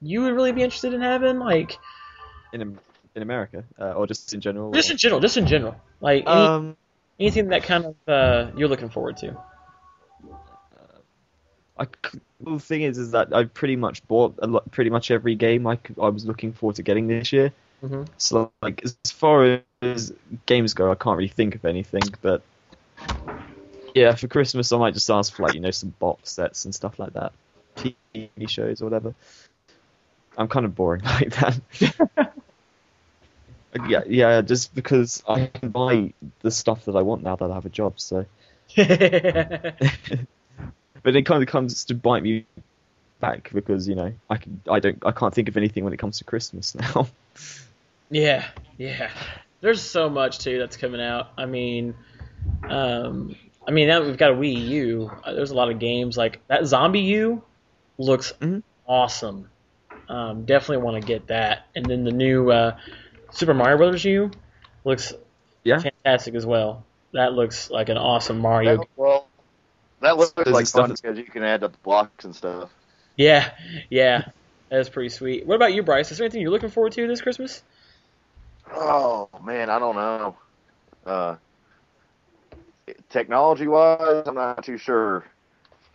you 0.01 0.23
would 0.23 0.33
really 0.35 0.53
be 0.53 0.63
interested 0.63 0.95
in 0.95 1.01
having? 1.01 1.39
Like, 1.39 1.77
In 2.53 2.79
in 3.17 3.23
America, 3.23 3.65
uh, 3.81 3.93
or 3.93 4.07
just 4.07 4.33
in 4.35 4.41
general. 4.41 4.71
just 4.73 4.91
or- 4.91 4.93
in 4.93 4.99
general, 4.99 5.21
just 5.21 5.37
in 5.37 5.47
general, 5.47 5.75
like 6.01 6.23
any, 6.27 6.47
um, 6.47 6.77
anything 7.19 7.49
that 7.49 7.63
kind 7.65 7.87
of 7.87 7.95
uh, 8.07 8.51
you're 8.57 8.69
looking 8.69 8.91
forward 8.91 9.17
to. 9.19 9.37
I 11.79 11.85
c 11.85 12.21
well, 12.41 12.57
the 12.57 12.61
thing 12.63 12.83
is, 12.83 12.99
is 12.99 13.11
that 13.11 13.35
I 13.35 13.45
pretty 13.45 13.77
much 13.77 14.07
bought 14.07 14.35
a 14.39 14.47
lot, 14.47 14.71
pretty 14.71 14.91
much 14.91 15.11
every 15.11 15.35
game 15.35 15.67
I 15.67 15.79
I 16.01 16.09
was 16.09 16.25
looking 16.25 16.53
forward 16.53 16.77
to 16.77 16.83
getting 16.83 17.07
this 17.07 17.33
year. 17.33 17.53
hmm 17.81 18.05
So 18.19 18.53
like 18.63 18.83
as 18.85 18.97
far 19.13 19.61
as 19.83 20.13
games 20.47 20.75
go, 20.75 20.91
I 20.91 20.95
can't 20.95 21.17
really 21.17 21.29
think 21.29 21.55
of 21.55 21.65
anything. 21.65 22.03
But 22.23 22.43
yeah, 23.95 24.15
for 24.15 24.29
Christmas 24.29 24.73
I 24.73 24.79
might 24.79 24.95
just 24.95 25.11
ask 25.11 25.35
for 25.35 25.43
like 25.43 25.55
you 25.55 25.61
know 25.61 25.71
some 25.71 25.91
box 25.99 26.33
sets 26.33 26.65
and 26.65 26.75
stuff 26.75 26.99
like 26.99 27.13
that, 27.15 27.33
TV 27.77 28.49
shows 28.49 28.81
or 28.81 28.87
whatever. 28.87 29.15
I'm 30.39 30.49
kind 30.49 30.67
of 30.67 30.75
boring 30.75 31.03
like 31.05 31.31
that. 31.37 32.33
yeah, 33.85 34.03
yeah, 34.07 34.41
just 34.43 34.75
because 34.75 35.23
I 35.29 35.47
can 35.47 35.71
buy 35.71 36.15
the 36.41 36.51
stuff 36.51 36.85
that 36.87 36.97
I 36.97 37.03
want 37.03 37.23
now 37.23 37.37
that 37.37 37.51
I 37.51 37.55
have 37.55 37.67
a 37.67 37.71
job. 37.71 38.01
So, 38.01 38.27
but 41.03 41.17
it 41.17 41.27
kind 41.27 41.43
of 41.43 41.49
comes 41.49 41.85
to 41.87 41.95
bite 41.95 42.23
me 42.23 42.47
back 43.21 43.51
because 43.53 43.89
you 43.89 43.95
know 43.95 44.13
I 44.29 44.37
can, 44.37 44.63
I 44.71 44.81
don't 44.81 44.99
I 45.07 45.13
can't 45.13 45.35
think 45.35 45.49
of 45.49 45.57
anything 45.57 45.85
when 45.85 45.93
it 45.93 45.99
comes 45.99 46.19
to 46.19 46.25
Christmas 46.25 46.75
now. 46.95 47.09
Yeah, 48.11 48.47
yeah. 48.79 49.11
There's 49.61 49.83
so 49.83 50.09
much 50.09 50.39
too 50.39 50.59
that's 50.59 50.77
coming 50.77 51.01
out. 51.01 51.29
I 51.39 51.47
mean, 51.47 51.95
um, 52.69 53.35
I 53.67 53.71
mean 53.71 53.89
now 53.89 54.03
we've 54.05 54.17
got 54.17 54.33
a 54.33 54.35
Wii 54.35 54.69
U. 54.69 55.11
Uh, 55.25 55.33
There's 55.33 55.51
a 55.51 55.55
lot 55.55 55.71
of 55.71 55.79
games 55.79 56.17
like 56.17 56.41
that. 56.49 56.63
ZombiU 56.63 57.43
looks 57.99 58.33
Mhm. 58.41 58.63
awesome. 58.87 59.51
Um, 60.09 60.45
definitely 60.45 60.85
want 60.85 61.01
to 61.03 61.07
get 61.07 61.29
that. 61.29 61.67
And 61.75 61.85
then 61.91 62.05
the 62.05 62.13
new 62.13 62.51
uh, 62.51 62.77
Super 63.31 63.55
Mario 63.55 63.77
Brothers 63.77 64.05
U 64.05 64.31
looks 64.85 65.13
Yeah. 65.65 65.79
fantastic 65.79 66.35
as 66.35 66.47
well. 66.47 66.85
That 67.13 67.33
looks 67.33 67.71
like 67.71 67.89
an 67.89 67.99
awesome 67.99 68.39
Mario. 68.41 68.79
That- 68.79 68.89
well, 68.97 69.29
that 70.01 70.17
looks 70.17 70.33
There's 70.33 70.49
like 70.49 70.67
stuff 70.67 70.89
fun 70.89 70.97
because 71.01 71.19
you 71.19 71.25
can 71.25 71.43
add 71.43 71.63
up 71.65 71.73
the 71.73 71.79
blocks 71.79 72.25
and 72.25 72.35
stuff. 72.35 72.71
Yeah, 73.17 73.51
yeah. 73.91 74.29
That's 74.69 74.89
pretty 74.89 75.09
sweet. 75.11 75.47
What 75.47 75.55
about 75.55 75.73
you, 75.75 75.83
Bryce? 75.83 76.11
Is 76.11 76.19
there 76.19 76.25
anything 76.25 76.43
you're 76.43 76.51
looking 76.51 76.69
forward 76.71 76.93
to 76.93 77.07
this 77.07 77.21
Christmas? 77.23 77.63
Oh 78.75 79.29
man, 79.43 79.71
I 79.71 79.79
don't 79.79 79.95
know. 79.95 80.37
Uh, 81.07 81.37
technology 83.11 83.69
wise, 83.69 84.25
I'm 84.27 84.35
not 84.35 84.65
too 84.65 84.79
sure. 84.79 85.25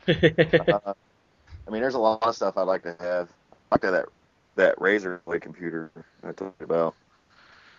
Uh, 0.08 0.94
I 1.68 1.70
mean, 1.70 1.82
there's 1.82 1.94
a 1.94 2.00
lot 2.00 2.24
of 2.24 2.36
stuff 2.36 2.58
I'd 2.58 2.64
like 2.64 2.84
to 2.84 2.96
have. 3.00 3.30
I'd 3.72 3.72
like 3.74 3.82
to 3.82 3.88
have 3.88 3.94
that 3.94 4.06
that 4.56 4.76
Razer 4.80 5.24
Blade 5.26 5.42
computer 5.42 5.92
I 6.24 6.32
talked 6.32 6.62
about. 6.62 6.96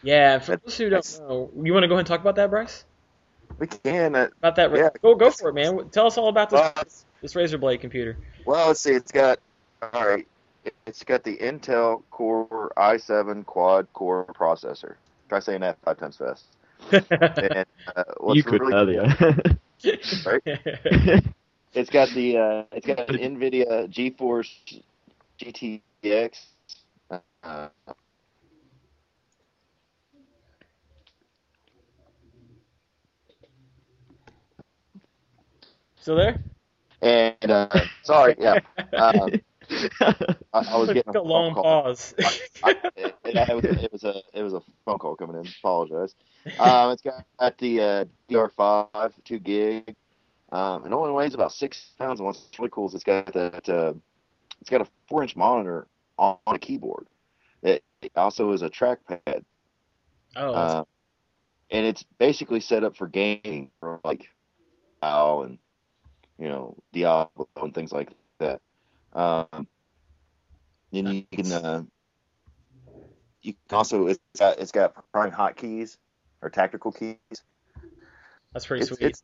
Yeah, 0.02 0.38
for 0.38 0.52
That- 0.52 0.64
those 0.64 0.78
who 0.78 0.90
don't 0.90 1.20
know, 1.20 1.50
you 1.62 1.72
want 1.72 1.84
to 1.84 1.88
go 1.88 1.94
ahead 1.94 2.00
and 2.00 2.06
talk 2.06 2.20
about 2.20 2.36
that, 2.36 2.50
Bryce? 2.50 2.84
We 3.58 3.66
can. 3.66 4.14
Uh, 4.14 4.28
About 4.38 4.56
that? 4.56 4.74
Yeah. 4.74 4.88
Go 5.02 5.14
go 5.14 5.30
for 5.30 5.50
it, 5.50 5.54
man. 5.54 5.88
Tell 5.90 6.06
us 6.06 6.16
all 6.16 6.28
about 6.28 6.50
this 6.50 6.58
well, 6.58 6.72
this 7.20 7.34
Razer 7.34 7.60
Blade 7.60 7.80
computer. 7.80 8.16
well, 8.46 8.68
let's 8.68 8.80
see. 8.80 8.92
It's 8.92 9.12
got 9.12 9.38
all 9.92 10.06
right. 10.08 10.26
It's 10.86 11.04
got 11.04 11.22
the 11.22 11.36
Intel 11.36 12.02
Core 12.10 12.72
i7 12.76 13.44
quad 13.46 13.86
core 13.92 14.24
processor. 14.38 14.94
Try 15.28 15.40
saying 15.40 15.60
that 15.60 15.76
five 15.84 15.98
times 15.98 16.16
fast. 16.16 16.44
And, 16.92 17.66
uh, 17.94 18.04
what's 18.18 18.36
you 18.36 18.42
could 18.42 18.60
really 18.62 18.96
earlier. 18.96 19.36
Right? 20.26 21.24
It's 21.74 21.88
got 21.90 22.10
the 22.10 22.36
uh, 22.36 22.62
it's 22.72 22.86
got 22.86 23.08
an 23.08 23.16
NVIDIA 23.16 23.88
GeForce 23.90 24.82
GTX. 25.40 26.38
Uh, 27.42 27.68
Still 36.02 36.16
there? 36.16 36.42
and 37.00 37.48
uh, 37.48 37.68
sorry, 38.02 38.34
yeah, 38.36 38.58
um, 38.92 39.30
I, 40.00 40.34
I 40.52 40.76
was 40.76 40.88
getting 40.88 41.02
a, 41.06 41.12
Took 41.12 41.14
a 41.14 41.20
long 41.22 41.54
call. 41.54 41.62
pause. 41.62 42.12
I, 42.64 42.70
it, 42.96 43.14
it, 43.24 43.54
was, 43.54 43.64
it 43.64 43.92
was 43.92 44.02
a 44.02 44.14
it 44.34 44.42
was 44.42 44.52
a 44.52 44.60
phone 44.84 44.98
call 44.98 45.14
coming 45.14 45.36
in. 45.36 45.46
Apologize. 45.60 46.16
Um, 46.58 46.90
it's 46.90 47.02
got 47.02 47.58
the 47.58 47.80
uh, 47.80 48.04
DR5 48.28 49.12
two 49.24 49.38
gig. 49.38 49.94
Um, 50.50 50.84
it 50.84 50.92
only 50.92 51.12
weighs 51.12 51.34
about 51.34 51.52
six 51.52 51.92
pounds. 52.00 52.18
And 52.18 52.26
what's 52.26 52.48
really 52.58 52.70
cool 52.70 52.88
is 52.88 52.94
it's 52.94 53.04
got 53.04 53.32
that 53.32 53.68
uh, 53.68 53.94
it's 54.60 54.70
got 54.70 54.80
a 54.80 54.88
four 55.08 55.22
inch 55.22 55.36
monitor 55.36 55.86
on, 56.18 56.36
on 56.48 56.56
a 56.56 56.58
keyboard. 56.58 57.06
It, 57.62 57.84
it 58.02 58.10
also 58.16 58.50
is 58.50 58.62
a 58.62 58.68
trackpad, 58.68 59.44
oh, 60.34 60.52
uh, 60.52 60.84
and 61.70 61.86
it's 61.86 62.04
basically 62.18 62.58
set 62.58 62.82
up 62.82 62.96
for 62.96 63.06
gaming, 63.06 63.70
for 63.78 64.00
like 64.02 64.28
WoW 65.00 65.42
and 65.42 65.58
you 66.38 66.48
know 66.48 66.76
Diablo 66.92 67.48
and 67.56 67.74
things 67.74 67.92
like 67.92 68.10
that. 68.38 68.60
Um, 69.12 69.66
then 70.92 71.06
you 71.06 71.24
can 71.32 71.52
uh, 71.52 71.82
you 73.42 73.54
can 73.68 73.76
also 73.78 74.06
it's 74.08 74.20
got 74.38 74.58
it's 74.58 74.72
got 74.72 74.94
prime 75.12 75.32
hotkeys 75.32 75.96
or 76.42 76.50
tactical 76.50 76.92
keys. 76.92 77.16
that's 78.52 78.66
pretty 78.66 78.82
It's 78.82 78.96
sweet. 78.96 79.06
it's 79.08 79.22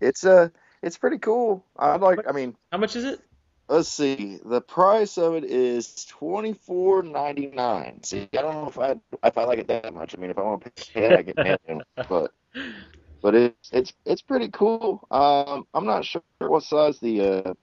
it's 0.00 0.24
uh 0.24 0.48
it's 0.82 0.96
pretty 0.96 1.18
cool. 1.18 1.64
I 1.76 1.96
like. 1.96 2.28
I 2.28 2.32
mean, 2.32 2.56
How 2.72 2.78
much 2.78 2.96
is 2.96 3.04
it? 3.04 3.20
let's 3.68 3.88
see. 3.88 4.38
The 4.44 4.60
price 4.60 5.18
of 5.18 5.34
it 5.34 5.44
is 5.44 6.04
twenty 6.06 6.54
four 6.54 7.02
ninety 7.02 7.46
nine. 7.46 8.02
See, 8.04 8.28
I 8.32 8.42
don't 8.42 8.54
know 8.54 8.68
if 8.68 8.78
I 8.78 8.96
if 9.26 9.38
I 9.38 9.44
like 9.44 9.58
it 9.58 9.68
that 9.68 9.92
much. 9.94 10.14
I 10.16 10.20
mean, 10.20 10.30
if 10.30 10.38
I 10.38 10.42
want 10.42 10.64
to 10.64 10.70
pay 10.94 11.06
it, 11.06 11.14
I 11.14 11.22
get 11.22 11.38
it, 11.44 11.82
but 12.08 12.32
but 13.22 13.34
it's 13.34 13.70
it's 13.72 13.92
it's 14.04 14.22
pretty 14.22 14.48
cool. 14.48 15.06
Um, 15.10 15.66
I'm 15.74 15.86
not 15.86 16.04
sure 16.04 16.22
what 16.38 16.62
size 16.62 16.98
the 17.00 17.20
uh, 17.20 17.48
I'm 17.48 17.54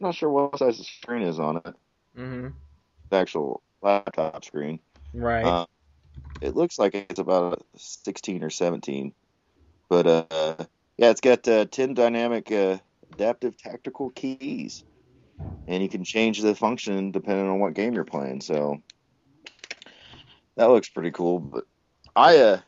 not 0.00 0.14
sure 0.14 0.30
what 0.30 0.58
size 0.58 0.78
the 0.78 0.84
screen 0.84 1.22
is 1.22 1.38
on 1.38 1.58
it. 1.58 1.74
Mm-hmm. 2.16 2.48
The 3.10 3.16
actual 3.16 3.62
laptop 3.82 4.44
screen. 4.44 4.80
Right. 5.14 5.44
Uh, 5.44 5.66
it 6.40 6.54
looks 6.54 6.78
like 6.78 6.94
it's 6.94 7.18
about 7.18 7.62
a 7.74 7.78
16 7.78 8.44
or 8.44 8.50
17, 8.50 9.12
but 9.88 10.06
uh, 10.06 10.56
yeah, 10.96 11.10
it's 11.10 11.20
got 11.20 11.46
uh, 11.48 11.64
10 11.64 11.94
dynamic 11.94 12.52
uh, 12.52 12.78
adaptive 13.12 13.56
tactical 13.56 14.10
keys, 14.10 14.84
and 15.66 15.82
you 15.82 15.88
can 15.88 16.04
change 16.04 16.40
the 16.40 16.54
function 16.54 17.10
depending 17.10 17.48
on 17.48 17.58
what 17.58 17.74
game 17.74 17.94
you're 17.94 18.04
playing. 18.04 18.40
So 18.40 18.82
that 20.56 20.66
looks 20.66 20.88
pretty 20.88 21.10
cool. 21.10 21.38
But 21.38 21.64
I 22.14 22.38
uh, 22.38 22.60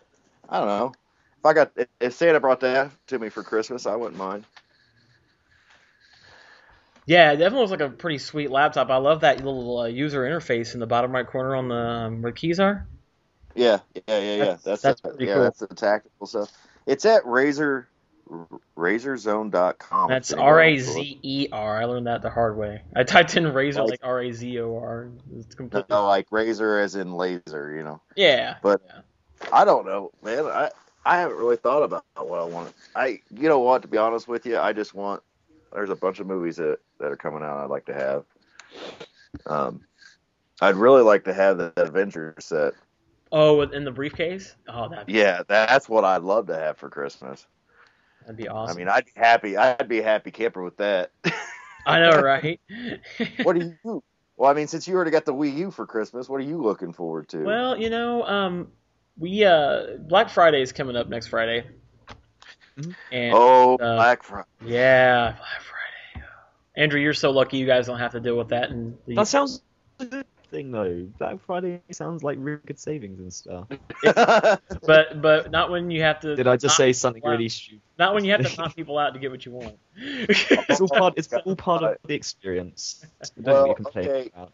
I 0.51 0.59
don't 0.59 0.69
know 0.69 0.93
if 1.39 1.47
I 1.47 1.53
got 1.55 1.73
if 2.01 2.13
Santa 2.13 2.41
brought 2.41 2.61
that 2.61 2.91
to 3.07 3.19
me 3.19 3.29
for 3.31 3.43
Christmas, 3.43 3.87
I 3.87 3.95
wouldn't 3.97 4.19
mind. 4.19 4.45
yeah, 7.07 7.33
it 7.33 7.37
definitely 7.37 7.61
looks 7.61 7.71
like 7.71 7.81
a 7.81 7.89
pretty 7.89 8.19
sweet 8.19 8.51
laptop. 8.51 8.91
I 8.91 8.97
love 8.99 9.21
that 9.23 9.39
little 9.45 9.79
uh, 9.81 9.87
user 9.87 10.23
interface 10.23 10.75
in 10.75 10.81
the 10.81 10.87
bottom 10.87 11.13
right 11.13 11.27
corner 11.27 11.57
on 11.57 11.69
the 11.69 11.75
um, 11.75 12.23
where 12.23 12.33
the 12.33 12.37
keys 12.37 12.61
are. 12.61 12.87
Yeah, 13.55 13.79
yeah, 13.95 14.03
yeah, 14.07 14.21
yeah. 14.21 14.37
That's- 14.39 14.63
That's 14.63 14.83
that's 14.83 15.01
pretty 15.01 15.27
yeah, 15.27 15.35
cool. 15.35 15.43
that's 15.45 15.59
the 15.61 15.67
tactical 15.69 16.27
stuff. 16.27 16.51
It's 16.87 17.05
at 17.05 17.25
Razer 17.25 17.87
RazerZone.com. 18.77 20.09
That's 20.09 20.33
R 20.33 20.61
A 20.63 20.71
wants 20.75 20.87
to 20.87 20.93
look. 20.99 21.05
Z 21.05 21.19
E 21.23 21.49
R. 21.51 21.81
I 21.83 21.85
learned 21.85 22.07
that 22.07 22.23
the 22.23 22.31
hard 22.31 22.57
way. 22.57 22.83
I 22.95 23.03
typed 23.03 23.37
in 23.37 23.53
razor 23.53 23.83
Like- 23.85 24.01
R 24.03 24.21
A 24.23 24.33
Z 24.33 24.61
O 24.61 24.77
R. 24.77 25.09
It's 25.37 25.55
completely. 25.55 25.87
No, 25.91 26.07
like 26.07 26.27
razor 26.31 26.79
as 26.79 26.95
in 26.95 27.13
laser, 27.15 27.75
you 27.77 27.83
know. 27.83 28.01
Yeah. 28.15 28.57
But 28.63 28.83
yeah. 28.87 29.01
I 29.53 29.65
don't 29.65 29.87
know, 29.87 30.11
man. 30.23 30.47
I 30.47 30.71
I 31.05 31.19
haven't 31.19 31.39
really 31.39 31.57
thought 31.57 31.83
about 31.83 32.05
what 32.17 32.41
I 32.41 32.45
want. 32.45 32.75
I 32.95 33.21
you 33.31 33.49
know 33.49 33.61
what? 33.61 33.83
To 33.83 33.89
be 33.89 33.99
honest 33.99 34.29
with 34.29 34.47
you, 34.47 34.59
I 34.59 34.73
just 34.73 34.95
want. 34.95 35.23
There's 35.73 35.91
a 35.91 35.97
bunch 35.97 36.19
of 36.21 36.27
movies 36.27 36.57
that 36.57 36.79
that 36.99 37.13
are 37.13 37.17
coming 37.17 37.43
out. 37.43 37.59
I'd 37.59 37.71
like 37.71 37.87
to 37.87 37.95
have. 37.95 38.25
Um, 39.47 39.81
I'd 40.61 40.77
really 40.77 41.03
like 41.03 41.25
to 41.25 41.33
have 41.33 41.59
the 41.59 41.73
Avengers 41.77 42.45
set. 42.45 42.75
Oh, 43.33 43.63
in 43.63 43.85
the 43.85 43.91
briefcase. 43.93 44.57
Oh, 44.69 44.89
that 44.89 45.09
Yeah, 45.09 45.43
that's 45.49 45.89
what 45.89 46.05
I'd 46.05 46.23
love 46.23 46.49
to 46.49 46.57
have 46.57 46.77
for 46.77 46.91
Christmas. 46.91 47.47
that'd 48.23 48.37
be 48.37 48.49
awesome. 48.49 48.77
I 48.77 48.79
mean, 48.79 48.89
I'd 48.89 49.05
be 49.07 49.13
happy. 49.17 49.57
I'd 49.57 49.89
be 49.89 50.01
a 50.01 50.05
happy 50.05 50.31
camper 50.31 50.63
with 50.63 50.77
that. 50.79 51.13
I 51.87 52.01
know, 52.01 52.21
right? 52.23 52.61
what 53.45 53.57
do 53.57 53.75
you? 53.85 54.03
Well, 54.37 54.51
I 54.51 54.55
mean, 54.55 54.67
since 54.67 54.89
you 54.89 54.95
already 54.95 55.11
got 55.11 55.25
the 55.27 55.35
Wii 55.35 55.55
U 55.59 55.71
for 55.71 55.87
Christmas, 55.87 56.29
what 56.29 56.41
are 56.41 56.45
you 56.45 56.61
looking 56.61 56.93
forward 56.93 57.29
to? 57.29 57.45
Well, 57.45 57.77
you 57.77 57.91
know, 57.91 58.25
um, 58.25 58.69
we 59.21 59.45
uh, 59.45 59.99
Black 60.01 60.29
Friday 60.31 60.63
is 60.63 60.73
coming 60.73 60.97
up 60.97 61.09
next 61.09 61.29
Friday, 61.29 61.65
Mhm. 62.77 62.95
And 63.13 63.33
Oh, 63.35 63.75
uh, 63.77 63.95
Black 63.97 64.23
Friday. 64.25 64.49
yeah, 64.65 65.33
Black 65.37 65.63
Friday. 65.63 66.27
Andrew, 66.77 67.01
you're 67.01 67.15
so 67.15 67.31
lucky 67.31 67.59
you 67.59 67.67
guys 67.67 67.87
don't 67.87 67.99
have 67.99 68.13
to 68.13 68.21
deal 68.21 68.37
with 68.37 68.49
that. 68.49 68.71
And 68.71 68.97
That 69.07 69.27
sounds 69.29 69.63
good 69.99 70.25
thing 70.51 70.73
though. 70.73 71.07
Black 71.19 71.39
Friday 71.45 71.81
sounds 71.91 72.25
like 72.25 72.39
really 72.41 72.61
good 72.67 72.79
savings 72.79 73.19
and 73.21 73.33
stuff. 73.33 73.67
but 74.03 75.21
but 75.21 75.51
not 75.51 75.71
when 75.71 75.91
you 75.91 76.03
have 76.03 76.21
to. 76.21 76.35
Did 76.37 76.49
I 76.49 76.57
just 76.57 76.77
say 76.77 76.93
something 76.93 77.23
really 77.25 77.49
stupid? 77.49 77.83
Not 77.99 78.15
when 78.15 78.25
you 78.25 78.33
have 78.33 78.47
to 78.49 78.57
knock 78.57 78.75
people 78.77 78.99
out 78.99 79.13
to 79.15 79.21
get 79.21 79.31
what 79.31 79.45
you 79.45 79.53
want. 79.53 79.79
It's 79.97 80.81
all 80.81 80.89
part. 80.89 81.15
It's 81.19 81.29
all 81.45 81.57
part 81.69 81.83
of 81.83 81.97
the 82.07 82.15
experience. 82.15 83.05
Don't 83.43 83.45
Well, 83.55 83.69
be 83.69 83.75
complaining 83.75 84.11
okay. 84.11 84.31
about. 84.35 84.53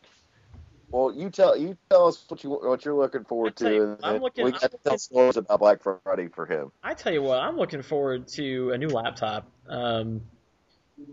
Well, 0.90 1.12
you 1.14 1.30
tell 1.30 1.56
you 1.56 1.76
tell 1.90 2.08
us 2.08 2.24
what 2.28 2.42
you 2.44 2.50
what 2.50 2.84
you're 2.84 2.94
looking 2.94 3.24
forward 3.24 3.56
tell 3.56 3.72
you, 3.72 3.96
to, 4.00 4.06
I'm 4.06 4.20
looking- 4.20 4.44
we 4.44 4.52
I'm 4.52 4.58
got 4.58 4.70
to 4.70 4.78
tell 4.84 4.98
stories 4.98 5.36
about 5.36 5.58
Black 5.60 5.82
Friday 5.82 6.28
for 6.28 6.46
him. 6.46 6.70
I 6.82 6.94
tell 6.94 7.12
you 7.12 7.22
what, 7.22 7.40
I'm 7.40 7.56
looking 7.56 7.82
forward 7.82 8.28
to 8.28 8.70
a 8.70 8.78
new 8.78 8.88
laptop. 8.88 9.50
Um, 9.68 10.22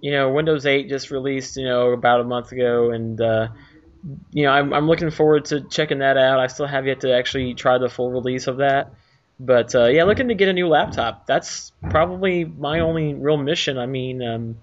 you 0.02 0.12
know, 0.12 0.32
Windows 0.32 0.66
8 0.66 0.88
just 0.88 1.12
released, 1.12 1.58
you 1.58 1.66
know, 1.66 1.92
about 1.92 2.22
a 2.22 2.24
month 2.24 2.52
ago, 2.52 2.92
and 2.92 3.20
uh, 3.20 3.50
you 4.32 4.44
know, 4.44 4.52
I'm, 4.52 4.74
I'm 4.74 4.88
looking 4.88 5.12
forward 5.12 5.46
to 5.46 5.62
checking 5.62 6.00
that 6.00 6.18
out. 6.18 6.40
I 6.40 6.48
still 6.48 6.68
have 6.68 6.86
yet 6.88 7.02
to 7.02 7.14
actually 7.14 7.54
try 7.54 7.78
the 7.78 7.90
full 7.90 8.12
release 8.12 8.48
of 8.48 8.58
that, 8.58 8.94
but 9.40 9.74
uh, 9.76 9.86
yeah, 9.86 10.04
looking 10.04 10.28
to 10.30 10.36
get 10.36 10.48
a 10.50 10.54
new 10.54 10.68
laptop. 10.68 11.26
That's 11.26 11.72
probably 11.90 12.46
my 12.46 12.80
only 12.82 13.14
real 13.14 13.38
mission. 13.38 13.78
I 13.78 13.86
mean, 13.86 14.22
um, 14.22 14.58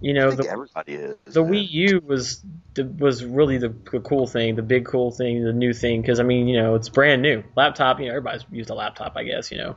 you 0.00 0.14
know, 0.14 0.30
the, 0.30 0.48
everybody 0.48 0.92
is. 0.94 1.16
the 1.24 1.42
man. 1.42 1.52
Wii 1.52 1.70
U 1.70 2.02
was 2.06 2.44
the, 2.74 2.84
was 2.84 3.24
really 3.24 3.58
the, 3.58 3.74
the 3.90 4.00
cool 4.00 4.26
thing, 4.26 4.54
the 4.54 4.62
big 4.62 4.84
cool 4.84 5.10
thing, 5.10 5.44
the 5.44 5.52
new 5.52 5.72
thing. 5.72 6.00
Because 6.00 6.20
I 6.20 6.22
mean, 6.22 6.48
you 6.48 6.60
know, 6.60 6.74
it's 6.74 6.88
brand 6.88 7.22
new 7.22 7.42
laptop. 7.56 7.98
You 7.98 8.06
know, 8.06 8.12
everybody's 8.12 8.44
used 8.50 8.70
a 8.70 8.74
laptop, 8.74 9.16
I 9.16 9.24
guess. 9.24 9.50
You 9.50 9.58
know, 9.58 9.76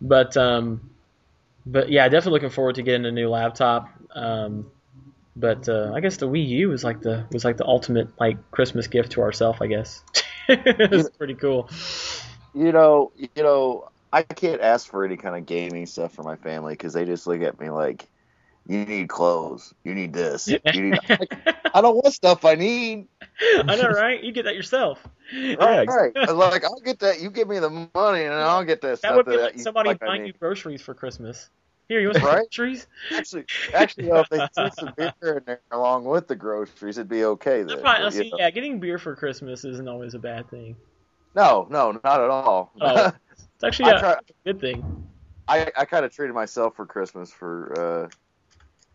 but 0.00 0.36
um, 0.36 0.90
but 1.66 1.90
yeah, 1.90 2.08
definitely 2.08 2.32
looking 2.32 2.50
forward 2.50 2.76
to 2.76 2.82
getting 2.82 3.06
a 3.06 3.12
new 3.12 3.28
laptop. 3.28 3.88
Um, 4.14 4.70
but 5.36 5.68
uh, 5.68 5.92
I 5.94 6.00
guess 6.00 6.16
the 6.16 6.28
Wii 6.28 6.48
U 6.48 6.68
was 6.70 6.82
like 6.82 7.00
the 7.00 7.26
was 7.30 7.44
like 7.44 7.56
the 7.56 7.66
ultimate 7.66 8.08
like 8.18 8.50
Christmas 8.50 8.88
gift 8.88 9.12
to 9.12 9.22
ourselves. 9.22 9.58
I 9.60 9.68
guess 9.68 10.02
it's 10.48 11.10
pretty 11.10 11.34
cool. 11.34 11.70
You 12.54 12.72
know, 12.72 13.12
you 13.16 13.42
know, 13.42 13.88
I 14.12 14.22
can't 14.22 14.60
ask 14.60 14.88
for 14.88 15.04
any 15.04 15.16
kind 15.16 15.36
of 15.36 15.46
gaming 15.46 15.86
stuff 15.86 16.12
for 16.12 16.22
my 16.22 16.36
family 16.36 16.74
because 16.74 16.92
they 16.92 17.04
just 17.04 17.26
look 17.26 17.42
at 17.42 17.60
me 17.60 17.70
like, 17.70 18.08
"You 18.70 18.84
need 18.86 19.08
clothes. 19.08 19.74
You 19.84 19.94
need 19.94 20.12
this. 20.12 20.46
You 20.48 20.60
need." 20.64 20.98
I 21.74 21.80
don't 21.80 21.96
want 21.96 22.14
stuff 22.14 22.44
I 22.44 22.54
need. 22.54 23.08
I 23.58 23.76
know, 23.76 23.88
right? 23.88 24.22
You 24.22 24.32
get 24.32 24.44
that 24.44 24.54
yourself. 24.54 25.06
Yeah, 25.32 25.54
Right, 25.54 25.88
right. 25.88 26.12
I 26.16 26.32
was 26.32 26.34
like, 26.52 26.64
I'll 26.64 26.80
get 26.80 26.98
that. 27.00 27.20
You 27.20 27.30
give 27.30 27.48
me 27.48 27.58
the 27.58 27.88
money, 27.94 28.24
and 28.24 28.34
I'll 28.34 28.64
get 28.64 28.80
that 28.82 28.88
That 28.88 28.98
stuff 28.98 29.16
would 29.16 29.26
be 29.26 29.36
that 29.36 29.42
like 29.42 29.56
you 29.56 29.62
somebody 29.62 29.90
like 29.90 30.00
buying 30.00 30.26
you 30.26 30.32
groceries 30.32 30.82
for 30.82 30.94
Christmas. 30.94 31.50
Here, 31.88 32.00
you 32.00 32.06
want 32.06 32.18
some 32.18 32.26
Right? 32.26 32.46
groceries? 32.52 32.86
Actually, 33.12 33.46
actually, 33.74 34.06
though, 34.06 34.20
if 34.20 34.28
they 34.28 34.46
threw 34.54 34.70
some 34.78 34.94
beer 34.96 35.38
in 35.38 35.42
there 35.44 35.60
along 35.72 36.04
with 36.04 36.28
the 36.28 36.36
groceries, 36.36 36.98
it'd 36.98 37.08
be 37.08 37.24
okay 37.24 37.58
then. 37.58 37.66
That's 37.66 37.82
right. 37.82 37.98
Now, 37.98 38.06
but, 38.06 38.12
see, 38.12 38.30
know. 38.30 38.38
yeah, 38.38 38.50
getting 38.50 38.78
beer 38.78 38.96
for 38.98 39.16
Christmas 39.16 39.64
isn't 39.64 39.88
always 39.88 40.14
a 40.14 40.20
bad 40.20 40.48
thing. 40.50 40.76
No, 41.34 41.66
no, 41.68 41.92
not 41.92 42.20
at 42.20 42.30
all. 42.30 42.72
Oh. 42.80 43.12
It's 43.32 43.64
actually 43.64 43.90
a, 43.90 43.98
try- 43.98 44.18
good 44.44 44.60
thing. 44.60 45.06
I, 45.48 45.70
I 45.76 45.84
kind 45.84 46.04
of 46.04 46.12
treated 46.14 46.32
myself 46.32 46.76
for 46.76 46.86
Christmas 46.86 47.32
for 47.32 48.06
uh, 48.06 48.08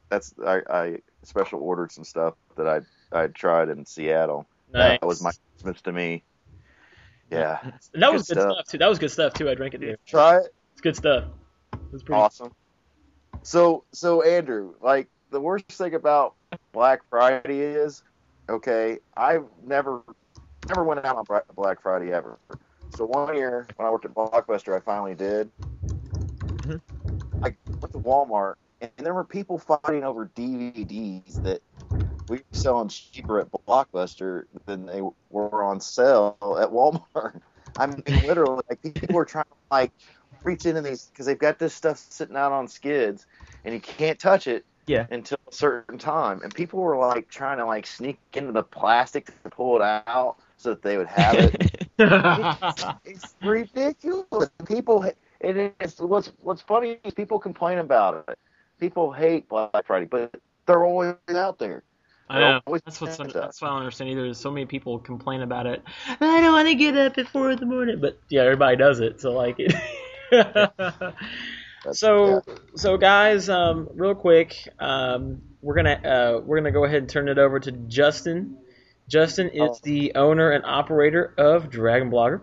that's 0.09 0.33
I, 0.45 0.61
I 0.69 0.97
special 1.23 1.59
ordered 1.59 1.91
some 1.91 2.03
stuff 2.03 2.35
that 2.57 2.67
I 2.67 2.81
I 3.11 3.27
tried 3.27 3.69
in 3.69 3.85
Seattle. 3.85 4.47
Nice. 4.71 4.99
That 5.01 5.07
was 5.07 5.21
my 5.21 5.31
Christmas 5.53 5.81
to 5.83 5.91
me. 5.91 6.23
Yeah, 7.31 7.59
And 7.93 8.03
that 8.03 8.13
was 8.13 8.27
good 8.27 8.35
good 8.35 8.41
stuff. 8.41 8.53
stuff 8.53 8.67
too. 8.67 8.77
That 8.77 8.87
was 8.89 8.99
good 8.99 9.11
stuff 9.11 9.33
too. 9.33 9.49
I 9.49 9.55
drank 9.55 9.73
it 9.73 9.81
too. 9.81 9.95
try 10.05 10.37
it. 10.37 10.47
It's 10.73 10.81
good 10.81 10.95
stuff. 10.95 11.25
It's 11.91 12.03
pretty. 12.03 12.19
Awesome. 12.21 12.51
So 13.41 13.83
so 13.93 14.21
Andrew, 14.21 14.75
like 14.81 15.07
the 15.31 15.39
worst 15.41 15.65
thing 15.71 15.95
about 15.95 16.35
Black 16.71 17.01
Friday 17.09 17.59
is, 17.61 18.03
okay, 18.49 18.99
I've 19.17 19.45
never 19.65 20.03
never 20.69 20.83
went 20.83 21.03
out 21.05 21.17
on 21.17 21.41
Black 21.55 21.81
Friday 21.81 22.11
ever. 22.11 22.37
So 22.95 23.05
one 23.05 23.35
year 23.35 23.67
when 23.75 23.87
I 23.87 23.91
worked 23.91 24.05
at 24.05 24.13
Blockbuster, 24.13 24.75
I 24.75 24.79
finally 24.79 25.15
did. 25.15 25.51
Mhm. 25.59 26.81
I 27.43 27.55
went 27.81 27.91
to 27.91 27.99
Walmart, 27.99 28.55
and 28.97 29.05
there 29.05 29.13
were 29.13 29.23
people 29.25 29.57
fighting 29.57 30.03
over 30.03 30.27
DVDs 30.35 31.41
that 31.41 31.61
we 32.27 32.37
were 32.37 32.43
selling 32.53 32.89
cheaper 32.89 33.39
at 33.39 33.47
Blockbuster 33.67 34.43
than 34.65 34.85
they 34.85 35.01
were 35.29 35.63
on 35.63 35.79
sale 35.79 36.37
at 36.59 36.69
Walmart. 36.69 37.41
I 37.77 37.87
mean, 37.87 38.03
literally, 38.07 38.63
like 38.69 38.81
people 38.81 39.15
were 39.15 39.25
trying 39.25 39.45
to 39.45 39.57
like 39.71 39.91
reach 40.43 40.65
into 40.65 40.81
these 40.81 41.07
because 41.07 41.25
they've 41.25 41.37
got 41.37 41.59
this 41.59 41.73
stuff 41.73 41.97
sitting 41.97 42.37
out 42.37 42.51
on 42.51 42.67
skids, 42.67 43.25
and 43.63 43.73
you 43.73 43.81
can't 43.81 44.19
touch 44.19 44.47
it 44.47 44.65
Yeah. 44.87 45.07
until 45.11 45.37
a 45.51 45.53
certain 45.53 45.97
time. 45.97 46.41
And 46.43 46.53
people 46.53 46.79
were 46.79 46.97
like 46.97 47.29
trying 47.29 47.57
to 47.57 47.65
like 47.65 47.85
sneak 47.85 48.19
into 48.33 48.53
the 48.53 48.63
plastic 48.63 49.25
to 49.43 49.49
pull 49.49 49.75
it 49.77 49.81
out 50.07 50.37
so 50.57 50.69
that 50.69 50.81
they 50.81 50.97
would 50.97 51.07
have 51.07 51.39
it. 51.39 51.55
it's 53.05 53.35
ridiculous. 53.41 54.49
People, 54.65 55.03
and 55.41 55.73
it's 55.79 55.99
what's 55.99 56.31
what's 56.39 56.61
funny 56.61 56.99
is 57.03 57.13
people 57.13 57.39
complain 57.39 57.79
about 57.79 58.25
it. 58.29 58.37
People 58.79 59.11
hate 59.11 59.47
Black 59.49 59.85
Friday, 59.85 60.05
but 60.05 60.33
they're 60.65 60.83
always 60.83 61.15
out 61.29 61.59
there. 61.59 61.83
I 62.29 62.39
know. 62.39 62.59
That's 62.85 62.99
what's 63.01 63.17
that's 63.17 63.61
what 63.61 63.67
I 63.67 63.71
don't 63.71 63.79
understand 63.79 64.09
either. 64.09 64.23
There's 64.23 64.39
so 64.39 64.51
many 64.51 64.65
people 64.65 64.97
complain 64.99 65.41
about 65.41 65.67
it. 65.67 65.83
I 66.07 66.41
don't 66.41 66.53
want 66.53 66.67
to 66.67 66.75
get 66.75 66.97
up 66.97 67.17
at 67.17 67.27
four 67.29 67.51
in 67.51 67.59
the 67.59 67.65
morning, 67.67 67.99
but 68.01 68.19
yeah, 68.29 68.41
everybody 68.41 68.77
does 68.77 68.99
it. 68.99 69.21
So 69.21 69.31
like. 69.31 69.59
So 71.91 72.41
yeah. 72.47 72.53
so 72.75 72.97
guys, 72.97 73.49
um, 73.49 73.87
real 73.93 74.15
quick, 74.15 74.55
um, 74.79 75.41
we're 75.61 75.75
gonna 75.75 76.01
uh, 76.03 76.41
we're 76.43 76.57
gonna 76.57 76.71
go 76.71 76.83
ahead 76.83 76.97
and 76.97 77.09
turn 77.09 77.29
it 77.29 77.37
over 77.37 77.59
to 77.59 77.71
Justin. 77.71 78.57
Justin 79.07 79.49
is 79.49 79.61
Oh. 79.69 79.79
the 79.83 80.13
owner 80.15 80.49
and 80.51 80.65
operator 80.65 81.33
of 81.37 81.69
Dragon 81.69 82.09
Blogger, 82.09 82.41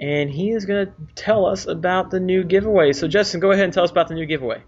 and 0.00 0.30
he 0.30 0.50
is 0.50 0.66
gonna 0.66 0.92
tell 1.16 1.46
us 1.46 1.66
about 1.66 2.10
the 2.10 2.20
new 2.20 2.44
giveaway. 2.44 2.92
So 2.92 3.08
Justin, 3.08 3.40
go 3.40 3.50
ahead 3.50 3.64
and 3.64 3.72
tell 3.72 3.82
us 3.84 3.90
about 3.90 4.08
the 4.08 4.14
new 4.14 4.26
giveaway. 4.26 4.62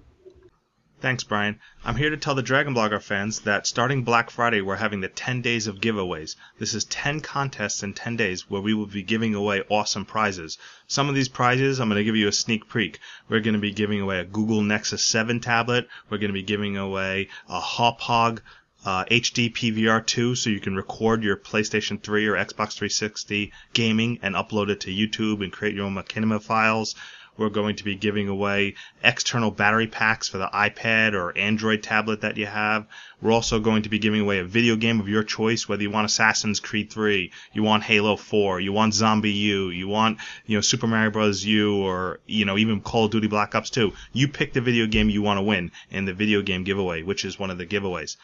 Thanks, 1.03 1.25
Brian. 1.25 1.59
I'm 1.85 1.97
here 1.97 2.11
to 2.11 2.17
tell 2.17 2.37
the 2.37 2.43
Dragon 2.43 2.77
Blogger 2.77 3.03
fans 3.03 3.41
that 3.41 3.67
starting 3.67 4.05
Black 4.05 4.31
Friday, 4.31 4.61
we're 4.61 4.77
having 4.77 5.01
the 5.01 5.09
10 5.09 5.43
days 5.43 5.67
of 5.67 5.81
giveaways. 5.81 6.37
This 6.61 6.75
is 6.75 6.85
10 6.85 7.19
contests 7.23 7.83
in 7.83 7.93
10 7.93 8.17
days 8.17 8.49
where 8.49 8.63
we 8.63 8.73
will 8.73 8.87
be 8.87 9.03
giving 9.03 9.35
away 9.35 9.65
awesome 9.69 10.05
prizes. 10.05 10.59
Some 10.87 11.09
of 11.09 11.17
these 11.17 11.29
prizes, 11.29 11.81
I'm 11.81 11.89
going 11.89 11.99
to 11.99 12.05
give 12.05 12.15
you 12.15 12.29
a 12.29 12.33
sneak 12.33 12.73
peek. 12.73 13.01
We're 13.29 13.41
going 13.41 13.55
to 13.55 13.61
be 13.61 13.73
giving 13.73 14.01
away 14.01 14.21
a 14.21 14.25
Google 14.25 14.63
Nexus 14.63 15.03
7 15.03 15.41
tablet. 15.41 15.89
We're 16.09 16.19
going 16.19 16.29
to 16.29 16.35
be 16.35 16.45
giving 16.45 16.77
away 16.77 17.31
a 17.49 17.61
Hauppauge 17.61 18.39
uh, 18.85 19.05
HD 19.07 19.53
PVR 19.53 20.07
2 20.07 20.37
so 20.37 20.51
you 20.51 20.61
can 20.61 20.77
record 20.77 21.25
your 21.25 21.37
PlayStation 21.37 22.01
3 22.01 22.29
or 22.29 22.35
Xbox 22.35 22.75
360 22.75 23.53
gaming 23.73 24.21
and 24.23 24.37
upload 24.37 24.69
it 24.69 24.83
to 24.83 24.95
YouTube 24.95 25.43
and 25.43 25.53
create 25.53 25.75
your 25.75 25.87
own 25.87 25.97
Machinima 25.97 26.41
files. 26.41 26.95
We're 27.37 27.49
going 27.49 27.77
to 27.77 27.85
be 27.85 27.95
giving 27.95 28.29
away 28.29 28.75
external 29.03 29.51
battery 29.51 29.87
packs 29.87 30.29
for 30.29 30.39
the 30.39 30.49
iPad 30.53 31.15
or 31.15 31.37
Android 31.37 31.83
tablet 31.83 32.21
that 32.21 32.37
you 32.37 32.47
have. 32.47 32.87
We're 33.23 33.33
also 33.33 33.59
going 33.59 33.85
to 33.85 33.89
be 33.89 33.99
giving 33.99 34.21
away 34.21 34.39
a 34.39 34.45
video 34.45 34.77
game 34.77 35.01
of 35.01 35.09
your 35.09 35.23
choice, 35.23 35.69
whether 35.69 35.83
you 35.83 35.91
want 35.91 36.05
Assassin's 36.05 36.61
Creed 36.61 36.91
3, 36.91 37.33
you 37.55 37.63
want 37.63 37.85
Halo 37.85 38.17
4, 38.17 38.61
you 38.61 38.73
want 38.73 38.93
ZombiU, 38.93 39.75
you 39.75 39.89
want, 39.89 40.19
you 40.45 40.57
know, 40.57 40.61
Super 40.61 40.87
Mario 40.87 41.11
Bros. 41.11 41.43
U, 41.45 41.77
or, 41.77 42.21
you 42.27 42.45
know, 42.45 42.59
even 42.59 42.81
Call 42.81 43.07
of 43.07 43.11
Duty 43.11 43.29
Black 43.29 43.55
Ops 43.55 43.71
2. 43.71 43.93
You 44.13 44.29
pick 44.29 44.53
the 44.53 44.61
video 44.61 44.87
game 44.87 45.09
you 45.09 45.23
want 45.23 45.39
to 45.39 45.43
win 45.43 45.71
in 45.91 46.05
the 46.05 46.13
video 46.13 46.43
game 46.43 46.65
giveaway, 46.65 47.03
which 47.03 47.25
is 47.25 47.39
one 47.39 47.51
of 47.51 47.59
the 47.59 47.67
giveaways. 47.67 48.17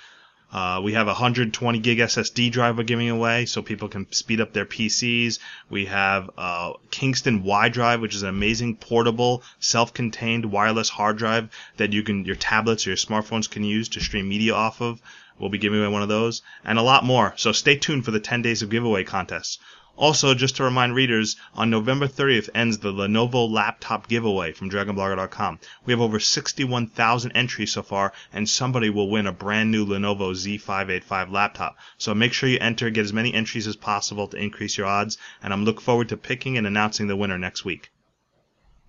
Uh, 0.51 0.81
we 0.83 0.95
have 0.95 1.07
a 1.07 1.11
120 1.11 1.79
gig 1.81 1.99
SSD 1.99 2.51
drive 2.51 2.79
we're 2.79 2.85
giving 2.85 3.11
away 3.11 3.45
so 3.45 3.61
people 3.61 3.89
can 3.89 4.11
speed 4.13 4.41
up 4.41 4.53
their 4.53 4.65
PCs. 4.65 5.39
We 5.69 5.87
have 5.87 6.31
a 6.39 6.73
Kingston 6.91 7.39
Wi-Drive, 7.39 8.01
which 8.01 8.15
is 8.15 8.23
an 8.23 8.31
amazing 8.31 8.77
portable, 8.77 9.43
self-contained 9.61 10.47
wireless 10.47 10.89
hard 10.89 11.19
drive 11.19 11.51
that 11.77 11.93
you 11.93 12.03
can, 12.03 12.25
your 12.25 12.37
tablets 12.37 12.87
or 12.87 12.91
your 12.91 12.97
smartphones 12.97 13.51
can 13.51 13.63
use 13.63 13.91
to 13.91 14.01
stream 14.01 14.29
media 14.29 14.55
off 14.55 14.81
of. 14.81 15.03
We'll 15.39 15.51
be 15.51 15.59
giving 15.59 15.81
away 15.81 15.93
one 15.93 16.03
of 16.03 16.09
those 16.09 16.43
and 16.65 16.79
a 16.79 16.83
lot 16.83 17.05
more. 17.05 17.35
So 17.37 17.53
stay 17.53 17.77
tuned 17.77 18.05
for 18.05 18.11
the 18.11 18.19
10 18.19 18.43
days 18.43 18.63
of 18.63 18.71
giveaway 18.71 19.05
contests. 19.05 19.59
Also, 19.99 20.33
just 20.33 20.55
to 20.57 20.63
remind 20.63 20.95
readers, 20.95 21.35
on 21.55 21.71
November 21.71 22.07
30th 22.07 22.49
ends 22.55 22.79
the 22.79 22.93
Lenovo 22.93 23.51
laptop 23.51 24.07
giveaway 24.07 24.53
from 24.53 24.71
DragonBlogger.com. 24.71 25.59
We 25.85 25.93
have 25.93 26.01
over 26.01 26.21
61,000 26.21 27.33
entries 27.33 27.73
so 27.73 27.83
far, 27.83 28.13
and 28.33 28.49
somebody 28.49 28.91
will 28.91 29.11
win 29.11 29.27
a 29.27 29.33
brand 29.33 29.73
new 29.73 29.85
Lenovo 29.85 30.31
Z585 30.31 31.33
laptop. 31.33 31.77
So 31.97 32.15
make 32.15 32.33
sure 32.33 32.49
you 32.49 32.59
enter, 32.61 32.91
get 32.91 33.05
as 33.07 33.13
many 33.13 33.35
entries 33.35 33.67
as 33.67 33.75
possible 33.75 34.29
to 34.29 34.37
increase 34.37 34.79
your 34.79 34.87
odds, 34.87 35.19
and 35.43 35.53
I'm 35.53 35.65
looking 35.65 35.83
forward 35.83 36.11
to 36.11 36.17
picking 36.17 36.57
and 36.57 36.67
announcing 36.67 37.09
the 37.09 37.17
winner 37.17 37.37
next 37.37 37.65
week. 37.65 37.91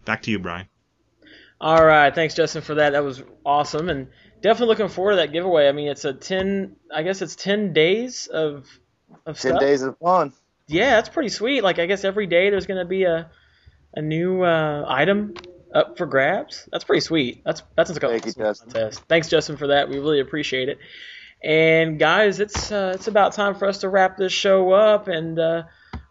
Back 0.05 0.21
to 0.23 0.31
you, 0.31 0.37
Brian. 0.37 0.67
All 1.59 1.83
right, 1.83 2.13
thanks 2.13 2.35
Justin 2.35 2.61
for 2.61 2.75
that. 2.75 2.91
That 2.91 3.03
was 3.03 3.23
awesome, 3.43 3.89
and 3.89 4.09
definitely 4.41 4.67
looking 4.67 4.89
forward 4.89 5.13
to 5.13 5.17
that 5.17 5.33
giveaway. 5.33 5.67
I 5.67 5.71
mean, 5.71 5.87
it's 5.87 6.05
a 6.05 6.13
ten. 6.13 6.75
I 6.93 7.01
guess 7.01 7.23
it's 7.23 7.35
ten 7.35 7.73
days 7.73 8.27
of 8.27 8.67
of 9.25 9.39
Ten 9.39 9.53
stuff. 9.53 9.59
days 9.59 9.81
of 9.81 9.97
fun. 9.97 10.33
Yeah, 10.69 10.91
that's 10.91 11.09
pretty 11.09 11.29
sweet. 11.29 11.63
Like 11.63 11.79
I 11.79 11.85
guess 11.87 12.03
every 12.03 12.27
day 12.27 12.49
there's 12.49 12.67
gonna 12.67 12.85
be 12.85 13.03
a 13.03 13.29
a 13.93 14.01
new 14.01 14.43
uh, 14.43 14.85
item 14.87 15.33
up 15.73 15.97
for 15.97 16.05
grabs. 16.05 16.67
That's 16.71 16.83
pretty 16.83 17.01
sweet. 17.01 17.41
That's 17.43 17.63
that's 17.75 17.89
a 17.89 17.95
Thank 17.95 18.25
you, 18.25 18.33
Justin. 18.33 18.71
contest. 18.71 19.03
Thanks, 19.07 19.27
Justin, 19.29 19.57
for 19.57 19.67
that. 19.67 19.89
We 19.89 19.97
really 19.97 20.19
appreciate 20.19 20.69
it. 20.69 20.77
And 21.43 21.97
guys, 21.97 22.39
it's 22.39 22.71
uh, 22.71 22.91
it's 22.95 23.07
about 23.07 23.33
time 23.33 23.55
for 23.55 23.67
us 23.67 23.79
to 23.79 23.89
wrap 23.89 24.17
this 24.17 24.33
show 24.33 24.71
up, 24.71 25.07
and 25.07 25.39
uh, 25.39 25.63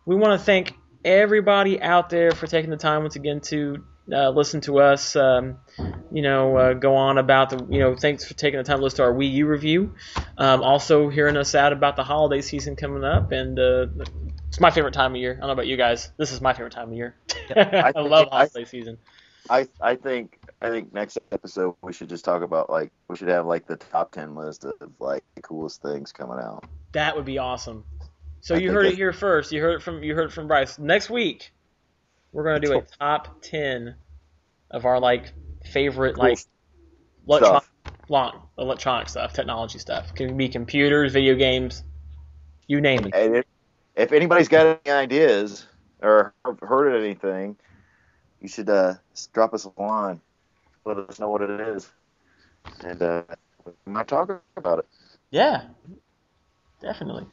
we 0.06 0.16
want 0.16 0.38
to 0.38 0.44
thank 0.44 0.74
everybody 1.04 1.80
out 1.80 2.10
there 2.10 2.32
for 2.32 2.46
taking 2.46 2.70
the 2.70 2.76
time 2.76 3.02
once 3.02 3.16
again 3.16 3.40
to 3.40 3.84
uh, 4.12 4.30
listen 4.30 4.60
to 4.62 4.80
us. 4.80 5.16
Um, 5.16 5.58
you 6.10 6.22
know, 6.22 6.56
uh, 6.56 6.72
go 6.72 6.96
on 6.96 7.18
about 7.18 7.50
the 7.50 7.66
you 7.70 7.78
know 7.80 7.94
thanks 7.94 8.24
for 8.24 8.34
taking 8.34 8.58
the 8.58 8.64
time 8.64 8.78
to 8.78 8.84
listen 8.84 8.98
to 8.98 9.02
our 9.04 9.12
Wii 9.12 9.30
U 9.34 9.46
review. 9.46 9.94
Um, 10.38 10.62
also 10.62 11.10
hearing 11.10 11.36
us 11.36 11.54
out 11.54 11.72
about 11.72 11.96
the 11.96 12.04
holiday 12.04 12.40
season 12.40 12.74
coming 12.74 13.04
up, 13.04 13.30
and 13.30 13.58
uh, 13.58 13.86
it's 14.48 14.60
my 14.60 14.70
favorite 14.70 14.94
time 14.94 15.12
of 15.14 15.20
year. 15.20 15.32
I 15.32 15.40
don't 15.40 15.46
know 15.48 15.52
about 15.52 15.66
you 15.66 15.76
guys. 15.76 16.10
This 16.16 16.32
is 16.32 16.40
my 16.40 16.52
favorite 16.52 16.72
time 16.72 16.88
of 16.90 16.94
year. 16.94 17.14
I, 17.56 17.92
think- 17.92 18.10
love 18.10 18.28
I- 18.32 18.46
holiday 18.46 18.64
season. 18.64 18.98
I 19.50 19.66
I 19.80 19.94
think 19.94 20.38
I 20.60 20.68
think 20.68 20.92
next 20.92 21.18
episode 21.32 21.74
we 21.80 21.94
should 21.94 22.10
just 22.10 22.22
talk 22.24 22.42
about 22.42 22.68
like 22.68 22.90
we 23.08 23.16
should 23.16 23.28
have 23.28 23.46
like 23.46 23.66
the 23.66 23.76
top 23.76 24.12
ten 24.12 24.34
list 24.34 24.64
of 24.64 24.74
like 24.98 25.24
the 25.36 25.40
coolest 25.40 25.80
things 25.80 26.12
coming 26.12 26.38
out. 26.38 26.64
That 26.92 27.16
would 27.16 27.24
be 27.24 27.38
awesome. 27.38 27.84
So 28.42 28.56
I 28.56 28.58
you 28.58 28.70
heard 28.72 28.84
it 28.86 28.94
here 28.94 29.12
first. 29.12 29.50
You 29.52 29.62
heard 29.62 29.76
it 29.76 29.82
from 29.82 30.02
you 30.02 30.14
heard 30.14 30.26
it 30.26 30.32
from 30.32 30.48
Bryce. 30.48 30.78
Next 30.78 31.08
week, 31.08 31.52
we're 32.32 32.44
gonna 32.44 32.60
do 32.60 32.76
a 32.78 32.82
top 32.98 33.40
ten 33.40 33.94
of 34.70 34.84
our 34.84 35.00
like 35.00 35.32
favorite 35.64 36.16
Cool 36.16 36.24
like 36.24 36.38
electronic, 37.26 37.62
stuff. 37.62 37.94
long, 38.10 38.42
electronic 38.58 39.08
stuff, 39.08 39.32
technology 39.32 39.78
stuff. 39.78 40.14
Can 40.14 40.36
be 40.36 40.50
computers, 40.50 41.12
video 41.14 41.36
games, 41.36 41.84
you 42.66 42.82
name 42.82 43.06
it. 43.06 43.14
And 43.14 43.36
if, 43.36 43.44
if 43.98 44.12
anybody's 44.12 44.48
got 44.48 44.80
any 44.86 44.94
ideas 44.94 45.66
or 46.00 46.32
heard 46.62 46.94
of 46.94 47.02
anything, 47.02 47.56
you 48.40 48.48
should 48.48 48.70
uh, 48.70 48.94
drop 49.34 49.52
us 49.52 49.64
a 49.66 49.82
line. 49.82 50.20
Let 50.84 50.98
us 50.98 51.18
know 51.18 51.28
what 51.28 51.42
it 51.42 51.60
is, 51.60 51.90
and 52.82 53.02
uh, 53.02 53.22
we 53.66 53.92
might 53.92 54.06
talk 54.06 54.40
about 54.56 54.78
it. 54.78 54.86
Yeah, 55.30 55.64
definitely. 56.80 57.26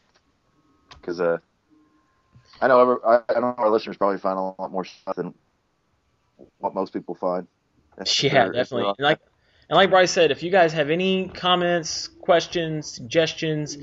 because 0.89 1.21
uh, 1.21 1.37
I 2.59 2.67
know 2.67 2.99
I, 3.05 3.19
I 3.29 3.39
know 3.39 3.55
our 3.57 3.69
listeners 3.69 3.97
probably 3.97 4.17
find 4.17 4.37
a 4.37 4.41
lot 4.41 4.71
more 4.71 4.83
stuff 4.83 5.15
than 5.15 5.33
what 6.57 6.73
most 6.73 6.91
people 6.91 7.15
find. 7.15 7.47
Yeah, 8.21 8.49
definitely. 8.49 8.93
And 8.97 9.05
like 9.05 9.19
and 9.69 9.77
like 9.77 9.89
Bryce 9.89 10.11
said, 10.11 10.31
if 10.31 10.43
you 10.43 10.51
guys 10.51 10.73
have 10.73 10.89
any 10.89 11.29
comments, 11.29 12.07
questions, 12.07 12.91
suggestions, 12.91 13.77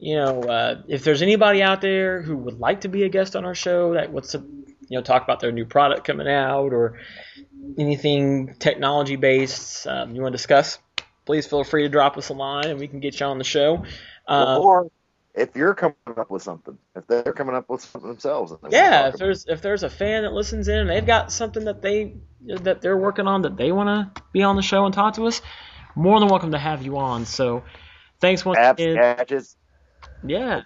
you 0.00 0.16
know, 0.16 0.42
uh, 0.42 0.82
if 0.88 1.04
there's 1.04 1.22
anybody 1.22 1.62
out 1.62 1.80
there 1.80 2.22
who 2.22 2.36
would 2.36 2.58
like 2.58 2.82
to 2.82 2.88
be 2.88 3.04
a 3.04 3.08
guest 3.08 3.36
on 3.36 3.44
our 3.44 3.54
show 3.54 3.94
that 3.94 4.10
wants 4.10 4.32
to, 4.32 4.38
you 4.38 4.98
know, 4.98 5.02
talk 5.02 5.22
about 5.22 5.40
their 5.40 5.52
new 5.52 5.66
product 5.66 6.04
coming 6.04 6.26
out 6.26 6.72
or 6.72 6.98
anything 7.78 8.54
technology 8.58 9.16
based 9.16 9.86
um, 9.86 10.14
you 10.14 10.22
want 10.22 10.32
to 10.32 10.36
discuss, 10.36 10.78
please 11.26 11.46
feel 11.46 11.64
free 11.64 11.82
to 11.82 11.88
drop 11.88 12.16
us 12.16 12.30
a 12.30 12.32
line 12.32 12.66
and 12.66 12.80
we 12.80 12.88
can 12.88 13.00
get 13.00 13.20
you 13.20 13.26
on 13.26 13.38
the 13.38 13.44
show. 13.44 13.84
Uh, 14.26 14.58
or 14.58 14.90
if 15.34 15.54
you're 15.54 15.74
coming 15.74 15.94
up 16.06 16.30
with 16.30 16.42
something, 16.42 16.76
if 16.96 17.06
they're 17.06 17.32
coming 17.32 17.54
up 17.54 17.68
with 17.68 17.82
something 17.82 18.08
themselves, 18.08 18.52
and 18.52 18.72
yeah, 18.72 19.08
if 19.08 19.16
there's 19.16 19.46
if 19.46 19.62
there's 19.62 19.82
a 19.82 19.90
fan 19.90 20.22
that 20.22 20.32
listens 20.32 20.68
in 20.68 20.78
and 20.78 20.90
they've 20.90 21.06
got 21.06 21.30
something 21.30 21.64
that 21.64 21.82
they 21.82 22.14
that 22.46 22.80
they're 22.80 22.96
working 22.96 23.26
on 23.26 23.42
that 23.42 23.56
they 23.56 23.70
want 23.70 24.14
to 24.14 24.22
be 24.32 24.42
on 24.42 24.56
the 24.56 24.62
show 24.62 24.86
and 24.86 24.94
talk 24.94 25.14
to 25.14 25.26
us, 25.26 25.40
more 25.94 26.18
than 26.18 26.28
welcome 26.28 26.52
to 26.52 26.58
have 26.58 26.82
you 26.82 26.96
on. 26.98 27.26
So, 27.26 27.62
thanks 28.20 28.44
once 28.44 28.58
apps, 28.58 28.72
again. 28.72 28.94
gadgets. 28.96 29.56
Yeah, 30.24 30.62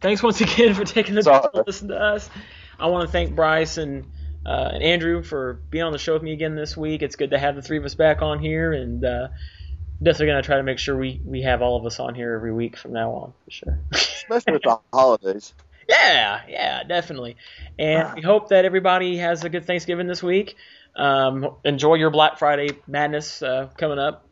thanks 0.00 0.22
once 0.22 0.40
again 0.40 0.74
for 0.74 0.84
taking 0.84 1.14
the 1.14 1.22
time 1.22 1.42
to 1.54 1.64
listen 1.66 1.88
to 1.88 1.96
us. 1.96 2.28
I 2.78 2.86
want 2.86 3.08
to 3.08 3.12
thank 3.12 3.34
Bryce 3.34 3.76
and 3.78 4.06
uh, 4.46 4.70
and 4.72 4.82
Andrew 4.82 5.22
for 5.22 5.60
being 5.70 5.84
on 5.84 5.92
the 5.92 5.98
show 5.98 6.14
with 6.14 6.22
me 6.22 6.32
again 6.32 6.54
this 6.54 6.76
week. 6.76 7.02
It's 7.02 7.16
good 7.16 7.30
to 7.30 7.38
have 7.38 7.56
the 7.56 7.62
three 7.62 7.78
of 7.78 7.84
us 7.84 7.94
back 7.94 8.22
on 8.22 8.38
here, 8.38 8.72
and 8.72 9.04
uh, 9.04 9.28
definitely 10.02 10.26
gonna 10.26 10.42
try 10.42 10.56
to 10.56 10.62
make 10.62 10.78
sure 10.78 10.96
we 10.96 11.20
we 11.24 11.42
have 11.42 11.62
all 11.62 11.76
of 11.76 11.86
us 11.86 12.00
on 12.00 12.14
here 12.14 12.34
every 12.34 12.52
week 12.52 12.76
from 12.76 12.92
now 12.92 13.10
on 13.12 13.32
for 13.44 13.50
sure. 13.50 13.78
especially 13.92 14.54
with 14.54 14.62
the 14.64 14.78
holidays. 14.92 15.54
Yeah, 15.88 16.42
yeah, 16.48 16.82
definitely. 16.84 17.36
And 17.78 18.14
we 18.14 18.20
hope 18.20 18.50
that 18.50 18.66
everybody 18.66 19.16
has 19.18 19.42
a 19.44 19.48
good 19.48 19.64
Thanksgiving 19.64 20.06
this 20.06 20.22
week. 20.22 20.56
Um, 20.94 21.56
enjoy 21.64 21.94
your 21.94 22.10
Black 22.10 22.38
Friday 22.38 22.78
madness 22.86 23.42
uh, 23.42 23.70
coming 23.76 23.98
up. 23.98 24.26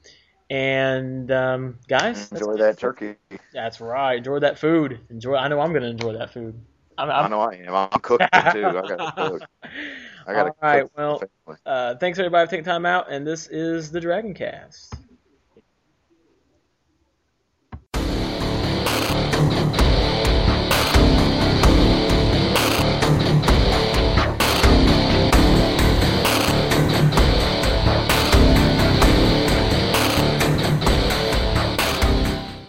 And 0.49 1.31
um, 1.33 1.79
guys, 1.89 2.31
Enjoy 2.31 2.57
that 2.57 2.79
turkey. 2.79 3.17
That's 3.53 3.81
right. 3.81 4.19
Enjoy 4.19 4.39
that 4.41 4.59
food. 4.59 5.01
Enjoy. 5.11 5.35
I 5.35 5.49
know 5.49 5.61
I'm 5.61 5.71
going 5.71 5.83
to 5.83 5.89
enjoy 5.89 6.13
that 6.13 6.33
food. 6.33 6.61
I'm, 6.99 7.11
I 7.11 7.21
I'm, 7.21 7.31
know 7.31 7.41
I 7.41 7.55
am. 7.55 7.75
I'm 7.75 8.01
cooking 8.01 8.29
too. 8.53 8.67
I 8.67 8.73
got 8.73 8.87
to 8.87 9.13
cook. 9.17 9.43
I 10.27 10.33
got 10.33 10.45
to 10.45 10.51
All 10.51 10.57
right, 10.63 10.83
cook. 10.83 10.93
well, 10.97 11.57
uh, 11.67 11.97
thanks 11.97 12.19
everybody 12.19 12.47
for 12.47 12.51
taking 12.51 12.65
time 12.65 12.87
out. 12.87 13.11
And 13.11 13.27
this 13.27 13.49
is 13.49 13.91
the 13.91 14.01
Dragon 14.01 14.35
Cast. 14.35 14.95